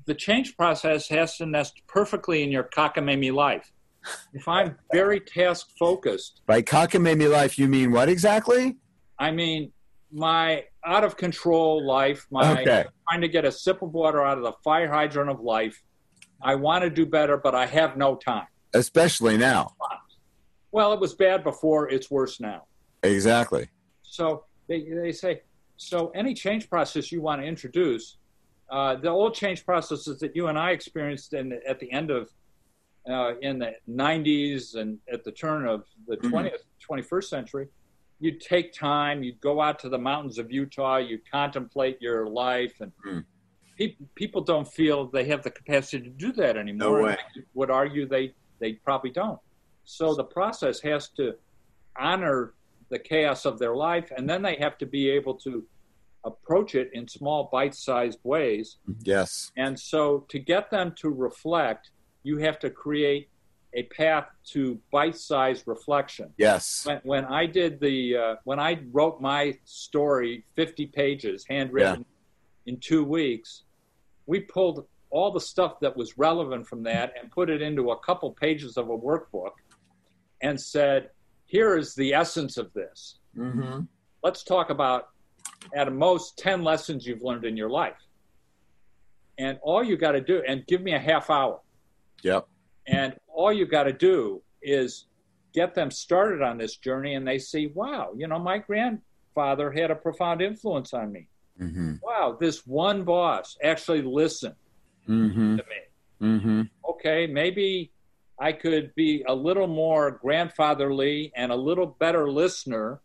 [0.09, 3.71] the change process has to nest perfectly in your cockamamie life.
[4.33, 8.77] If I'm very task focused, by cockamamie life, you mean what exactly?
[9.19, 9.73] I mean
[10.11, 12.87] my out of control life, my okay.
[13.09, 15.81] trying to get a sip of water out of the fire hydrant of life.
[16.43, 18.47] I want to do better, but I have no time.
[18.73, 19.75] Especially now.
[20.73, 22.65] Well, it was bad before, it's worse now.
[23.03, 23.69] Exactly.
[24.03, 25.43] So they, they say,
[25.77, 28.17] so any change process you want to introduce,
[28.71, 32.31] uh, the old change processes that you and I experienced in, at the end of
[33.09, 36.35] uh, in the 90s and at the turn of the mm-hmm.
[36.35, 37.69] 20th, 21st century,
[38.21, 42.75] you'd take time, you'd go out to the mountains of Utah, you'd contemplate your life,
[42.81, 43.25] and mm.
[43.79, 46.99] pe- people don't feel they have the capacity to do that anymore.
[46.99, 47.17] No way.
[47.55, 49.39] Would argue they they probably don't.
[49.85, 51.35] So the process has to
[51.99, 52.55] honor
[52.91, 55.65] the chaos of their life, and then they have to be able to
[56.25, 58.79] approach it in small, bite-sized ways.
[59.05, 59.53] Yes.
[59.57, 61.91] And so to get them to reflect,
[62.23, 63.29] you have to create
[63.75, 66.33] a path to bite-sized reflection.
[66.39, 66.87] Yes.
[66.87, 72.05] When, when I did the uh, when I wrote my story, fifty pages, handwritten,
[72.65, 72.73] yeah.
[72.73, 73.63] in two weeks,
[74.27, 77.99] we pulled all the stuff that was relevant from that and put it into a
[78.01, 79.53] couple pages of a workbook,
[80.43, 81.11] and said,
[81.47, 83.17] here is the essence of this.
[83.37, 83.81] Mm-hmm.
[84.23, 85.09] Let's talk about
[85.75, 87.97] at most 10 lessons you've learned in your life.
[89.39, 91.61] And all you got to do, and give me a half hour.
[92.23, 92.49] Yep.
[92.89, 95.07] And all you've got to do is
[95.55, 99.91] get them started on this journey, and they see, wow, you know, my grandfather had
[99.91, 101.29] a profound influence on me.
[101.61, 101.95] Mm-hmm.
[102.03, 104.55] Wow, this one boss actually listened
[105.09, 105.57] Mm-hmm.
[105.57, 106.29] to me.
[106.29, 106.63] Mm-hmm.
[106.91, 107.91] Okay, maybe
[108.39, 113.01] I could be a little more grandfatherly and a little better listener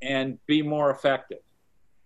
[0.00, 1.43] and be more effective.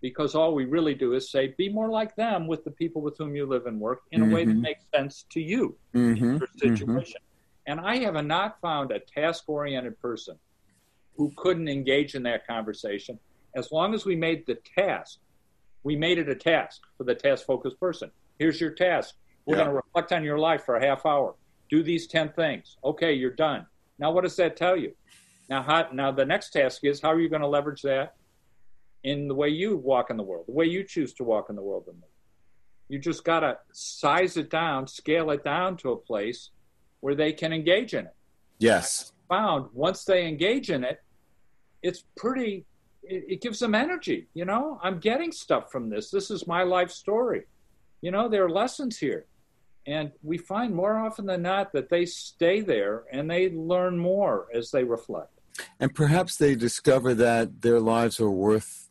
[0.01, 3.17] Because all we really do is say, be more like them with the people with
[3.17, 4.61] whom you live and work in a way that Mhm.
[4.61, 6.37] makes sense to you, Mm-hmm.
[6.37, 7.21] your situation.
[7.67, 10.39] And I have not found a task oriented person
[11.15, 13.19] who couldn't engage in that conversation
[13.55, 15.19] as long as we made the task,
[15.83, 18.11] we made it a task for the task focused person.
[18.37, 19.15] Here's your task.
[19.45, 19.63] We're Yeah.
[19.63, 21.35] going to reflect on your life for a half hour.
[21.69, 22.77] Do these 10 things.
[22.83, 23.65] Okay, you're done.
[23.97, 24.95] Now, what does that tell you?
[25.49, 28.15] Now, how, now the next task is how are you going to leverage that
[29.03, 31.55] in the way you walk in the world, the way you choose to walk in
[31.55, 31.87] the world?
[32.89, 36.49] You just got to size it down, scale it down to a place
[37.01, 38.15] where they can engage in it.
[38.57, 39.13] Yes.
[39.29, 41.01] Found once they engage in it,
[41.81, 42.65] it's pretty,
[43.03, 44.27] it, it gives them energy.
[44.33, 46.09] You know, I'm getting stuff from this.
[46.09, 47.43] This is my life story.
[48.01, 49.25] You know, there are lessons here.
[49.87, 54.47] And we find more often than not that they stay there and they learn more
[54.53, 55.39] as they reflect.
[55.79, 58.88] And perhaps they discover that their lives are worth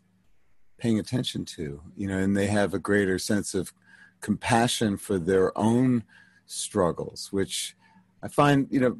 [0.78, 3.72] paying attention to, you know, and they have a greater sense of
[4.20, 6.04] compassion for their own
[6.46, 7.76] struggles, which
[8.22, 8.98] I find, you know,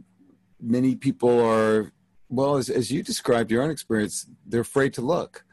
[0.60, 1.92] many people are,
[2.28, 5.44] well, as, as you described your own experience, they're afraid to look.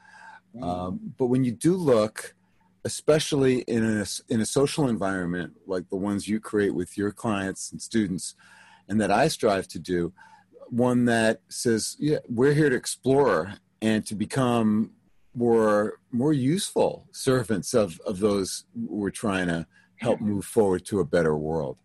[0.61, 2.33] Um, but when you do look,
[2.85, 7.71] especially in a, in a social environment like the ones you create with your clients
[7.71, 8.35] and students,
[8.87, 10.13] and that I strive to do,
[10.69, 14.91] one that says, "Yeah, we're here to explore and to become
[15.35, 19.65] more more useful servants of of those we're trying to
[19.97, 21.77] help move forward to a better world."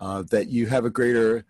[0.00, 1.44] Uh, that you have a greater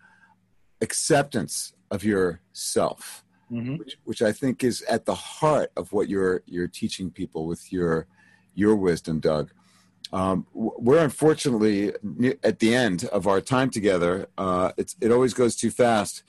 [0.80, 3.76] acceptance of yourself Mm-hmm.
[3.76, 7.72] which, which I think is at the heart of what you're you're teaching people with
[7.72, 8.06] your
[8.54, 9.52] your wisdom, Doug.
[10.12, 11.94] Um, we're unfortunately
[12.42, 14.28] at the end of our time together.
[14.36, 16.24] Uh, it's it always goes too fast.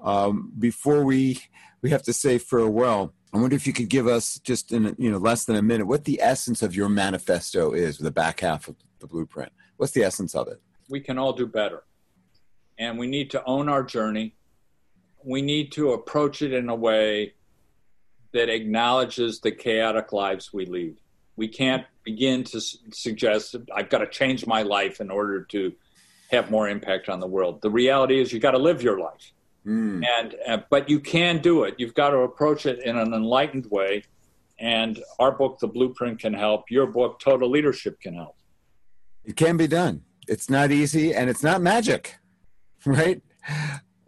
[0.00, 1.42] Um, before we
[1.80, 5.10] we have to say farewell, I wonder if you could give us just in you
[5.10, 8.68] know less than a minute what the essence of your manifesto is, the back half
[8.68, 9.52] of the blueprint.
[9.76, 10.60] What's the essence of it?
[10.88, 11.84] we can all do better.
[12.78, 14.34] And we need to own our journey.
[15.22, 17.34] We need to approach it in a way
[18.32, 20.96] that acknowledges the chaotic lives we lead.
[21.36, 25.72] We can't begin to suggest I've got to change my life in order to
[26.30, 27.62] have more impact on the world.
[27.62, 29.32] The reality is you got to live your life.
[29.66, 30.04] Mm.
[30.18, 31.74] And uh, but you can do it.
[31.78, 34.04] You've got to approach it in an enlightened way.
[34.58, 36.70] And our book, The Blueprint, can help.
[36.70, 38.36] Your book, Total Leadership, can help.
[39.24, 40.02] It can be done.
[40.28, 42.14] It's not easy and it's not magic,
[42.86, 43.20] right?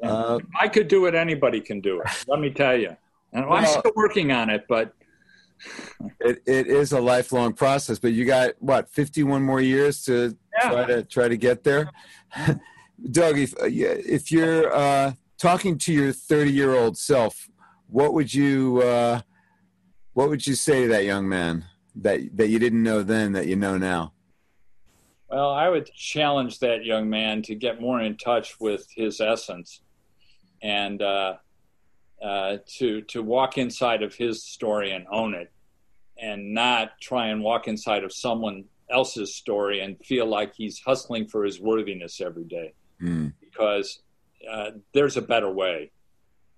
[0.02, 2.06] Uh, I could do it, anybody can do it.
[2.28, 2.96] Let me tell you.
[3.32, 4.92] And I'm still working on it, but
[6.20, 10.70] it, it is a lifelong process, but you got what 51 more years to Yeah.
[10.70, 11.90] try to try to get there.
[13.10, 17.48] Doug, if uh, if you're uh, talking to your 30 year old self,
[17.88, 19.20] what would you uh,
[20.12, 21.64] what would you say to that young man
[21.96, 24.12] that that you didn't know then that you know now?
[25.28, 29.80] well, I would challenge that young man to get more in touch with his essence
[30.62, 31.34] and uh,
[32.22, 35.52] uh, to to walk inside of his story and own it,
[36.18, 41.26] and not try and walk inside of someone else's story and feel like he's hustling
[41.26, 42.72] for his worthiness every day.
[43.02, 43.34] Mm.
[43.42, 44.00] because
[44.50, 45.92] uh, there's a better way,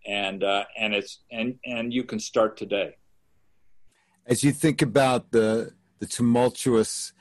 [0.07, 2.97] and uh, and it's and and you can start today.
[4.26, 7.12] As you think about the the tumultuous,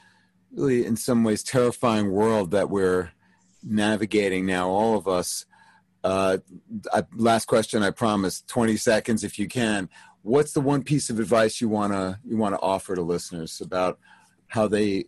[0.52, 3.12] really in some ways terrifying world that we're
[3.64, 5.46] navigating now, all of us.
[6.04, 6.38] Uh,
[6.94, 8.42] I, last question, I promise.
[8.42, 9.90] Twenty seconds, if you can.
[10.22, 14.00] What's the one piece of advice you wanna you wanna offer to listeners about
[14.48, 15.06] how they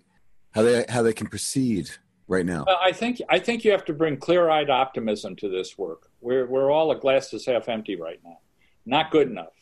[0.51, 1.91] how they how they can proceed
[2.30, 2.64] right now?
[2.66, 6.10] Well, I think I think you have to bring clear-eyed optimism to this work.
[6.22, 8.38] We're we're all a glass is half empty right now.
[8.86, 9.54] Not good enough.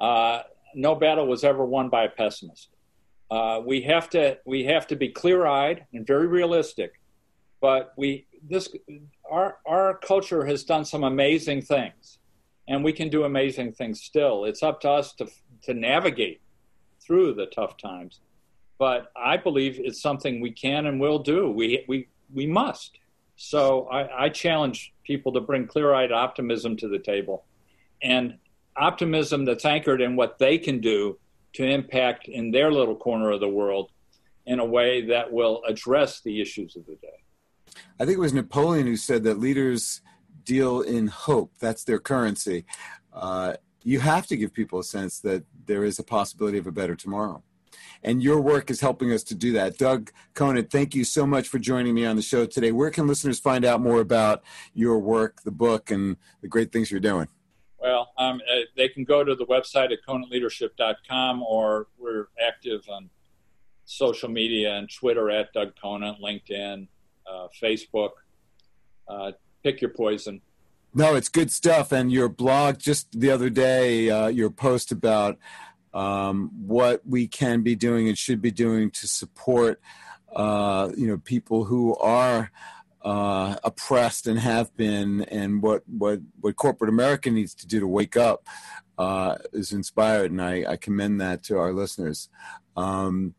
[0.00, 0.42] Uh,
[0.74, 2.70] no battle was ever won by a pessimist.
[3.30, 7.00] Uh, we have to we have to be clear-eyed and very realistic.
[7.60, 8.68] But we this
[9.30, 12.18] our our culture has done some amazing things,
[12.66, 14.44] and we can do amazing things still.
[14.44, 15.28] It's up to us to
[15.62, 16.40] to navigate
[17.00, 18.20] through the tough times
[18.78, 21.50] but I believe it's something we can and will do.
[21.50, 22.98] We we we must.
[23.36, 27.44] So I, I challenge people to bring clear-eyed optimism to the table,
[28.02, 28.38] and
[28.76, 31.18] optimism that's anchored in what they can do
[31.54, 33.90] to impact in their little corner of the world
[34.46, 37.18] in a way that will address the issues of the day.
[37.98, 40.00] I think it was Napoleon who said that leaders
[40.44, 41.52] deal in hope.
[41.58, 42.64] That's their currency.
[43.12, 46.72] Uh, you have to give people a sense that there is a possibility of a
[46.72, 47.42] better tomorrow.
[48.02, 49.78] And your work is helping us to do that.
[49.78, 52.72] Doug Conant, thank you so much for joining me on the show today.
[52.72, 54.42] Where can listeners find out more about
[54.74, 57.28] your work, the book, and the great things you're doing?
[57.78, 63.10] Well, um, uh, they can go to the website at conantleadership.com or we're active on
[63.84, 66.88] social media and Twitter at Doug Conant, LinkedIn,
[67.30, 68.10] uh, Facebook.
[69.08, 69.32] Uh,
[69.62, 70.40] pick your poison.
[70.94, 71.92] No, it's good stuff.
[71.92, 75.38] And your blog just the other day, uh, your post about
[75.96, 79.80] um, what we can be doing and should be doing to support,
[80.34, 82.50] uh, you know, people who are
[83.00, 87.86] uh, oppressed and have been, and what what what corporate America needs to do to
[87.86, 88.46] wake up
[88.98, 92.28] uh, is inspired, and I, I, commend that to our listeners.
[92.76, 93.34] Um,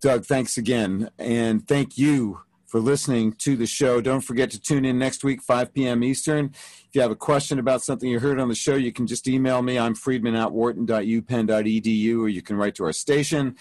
[0.00, 4.00] Doug, thanks again, and thank you for listening to the show.
[4.00, 6.04] Don't forget to tune in next week, 5 p.m.
[6.04, 6.50] Eastern.
[6.52, 9.26] If you have a question about something you heard on the show, you can just
[9.26, 9.78] email me.
[9.78, 13.56] I'm friedman at wharton.upenn.edu, or you can write to our station,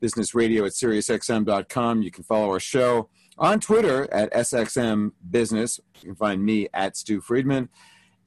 [0.00, 2.02] business radio at SiriusXM.com.
[2.02, 5.80] You can follow our show on Twitter at SXM Business.
[6.00, 7.68] You can find me at Stew Friedman.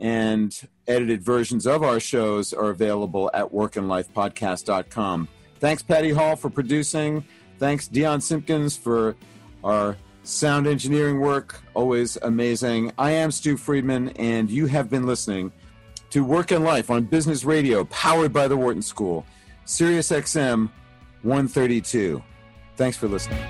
[0.02, 0.54] And
[0.86, 5.30] edited versions of our shows are available at workandlifepodcast.com.
[5.62, 7.24] Thanks, Patty Hall, for producing.
[7.58, 9.16] Thanks, Dion Simpkins, for
[9.64, 9.96] our
[10.28, 12.92] sound engineering work, always amazing.
[12.98, 15.52] I am Stew Friedman, and you have been listening
[16.10, 19.26] to Work and Life on Business Radio, powered by the Wharton School,
[19.66, 20.70] Sirius XM
[21.22, 22.24] 132.
[22.76, 23.46] Thanks for listening.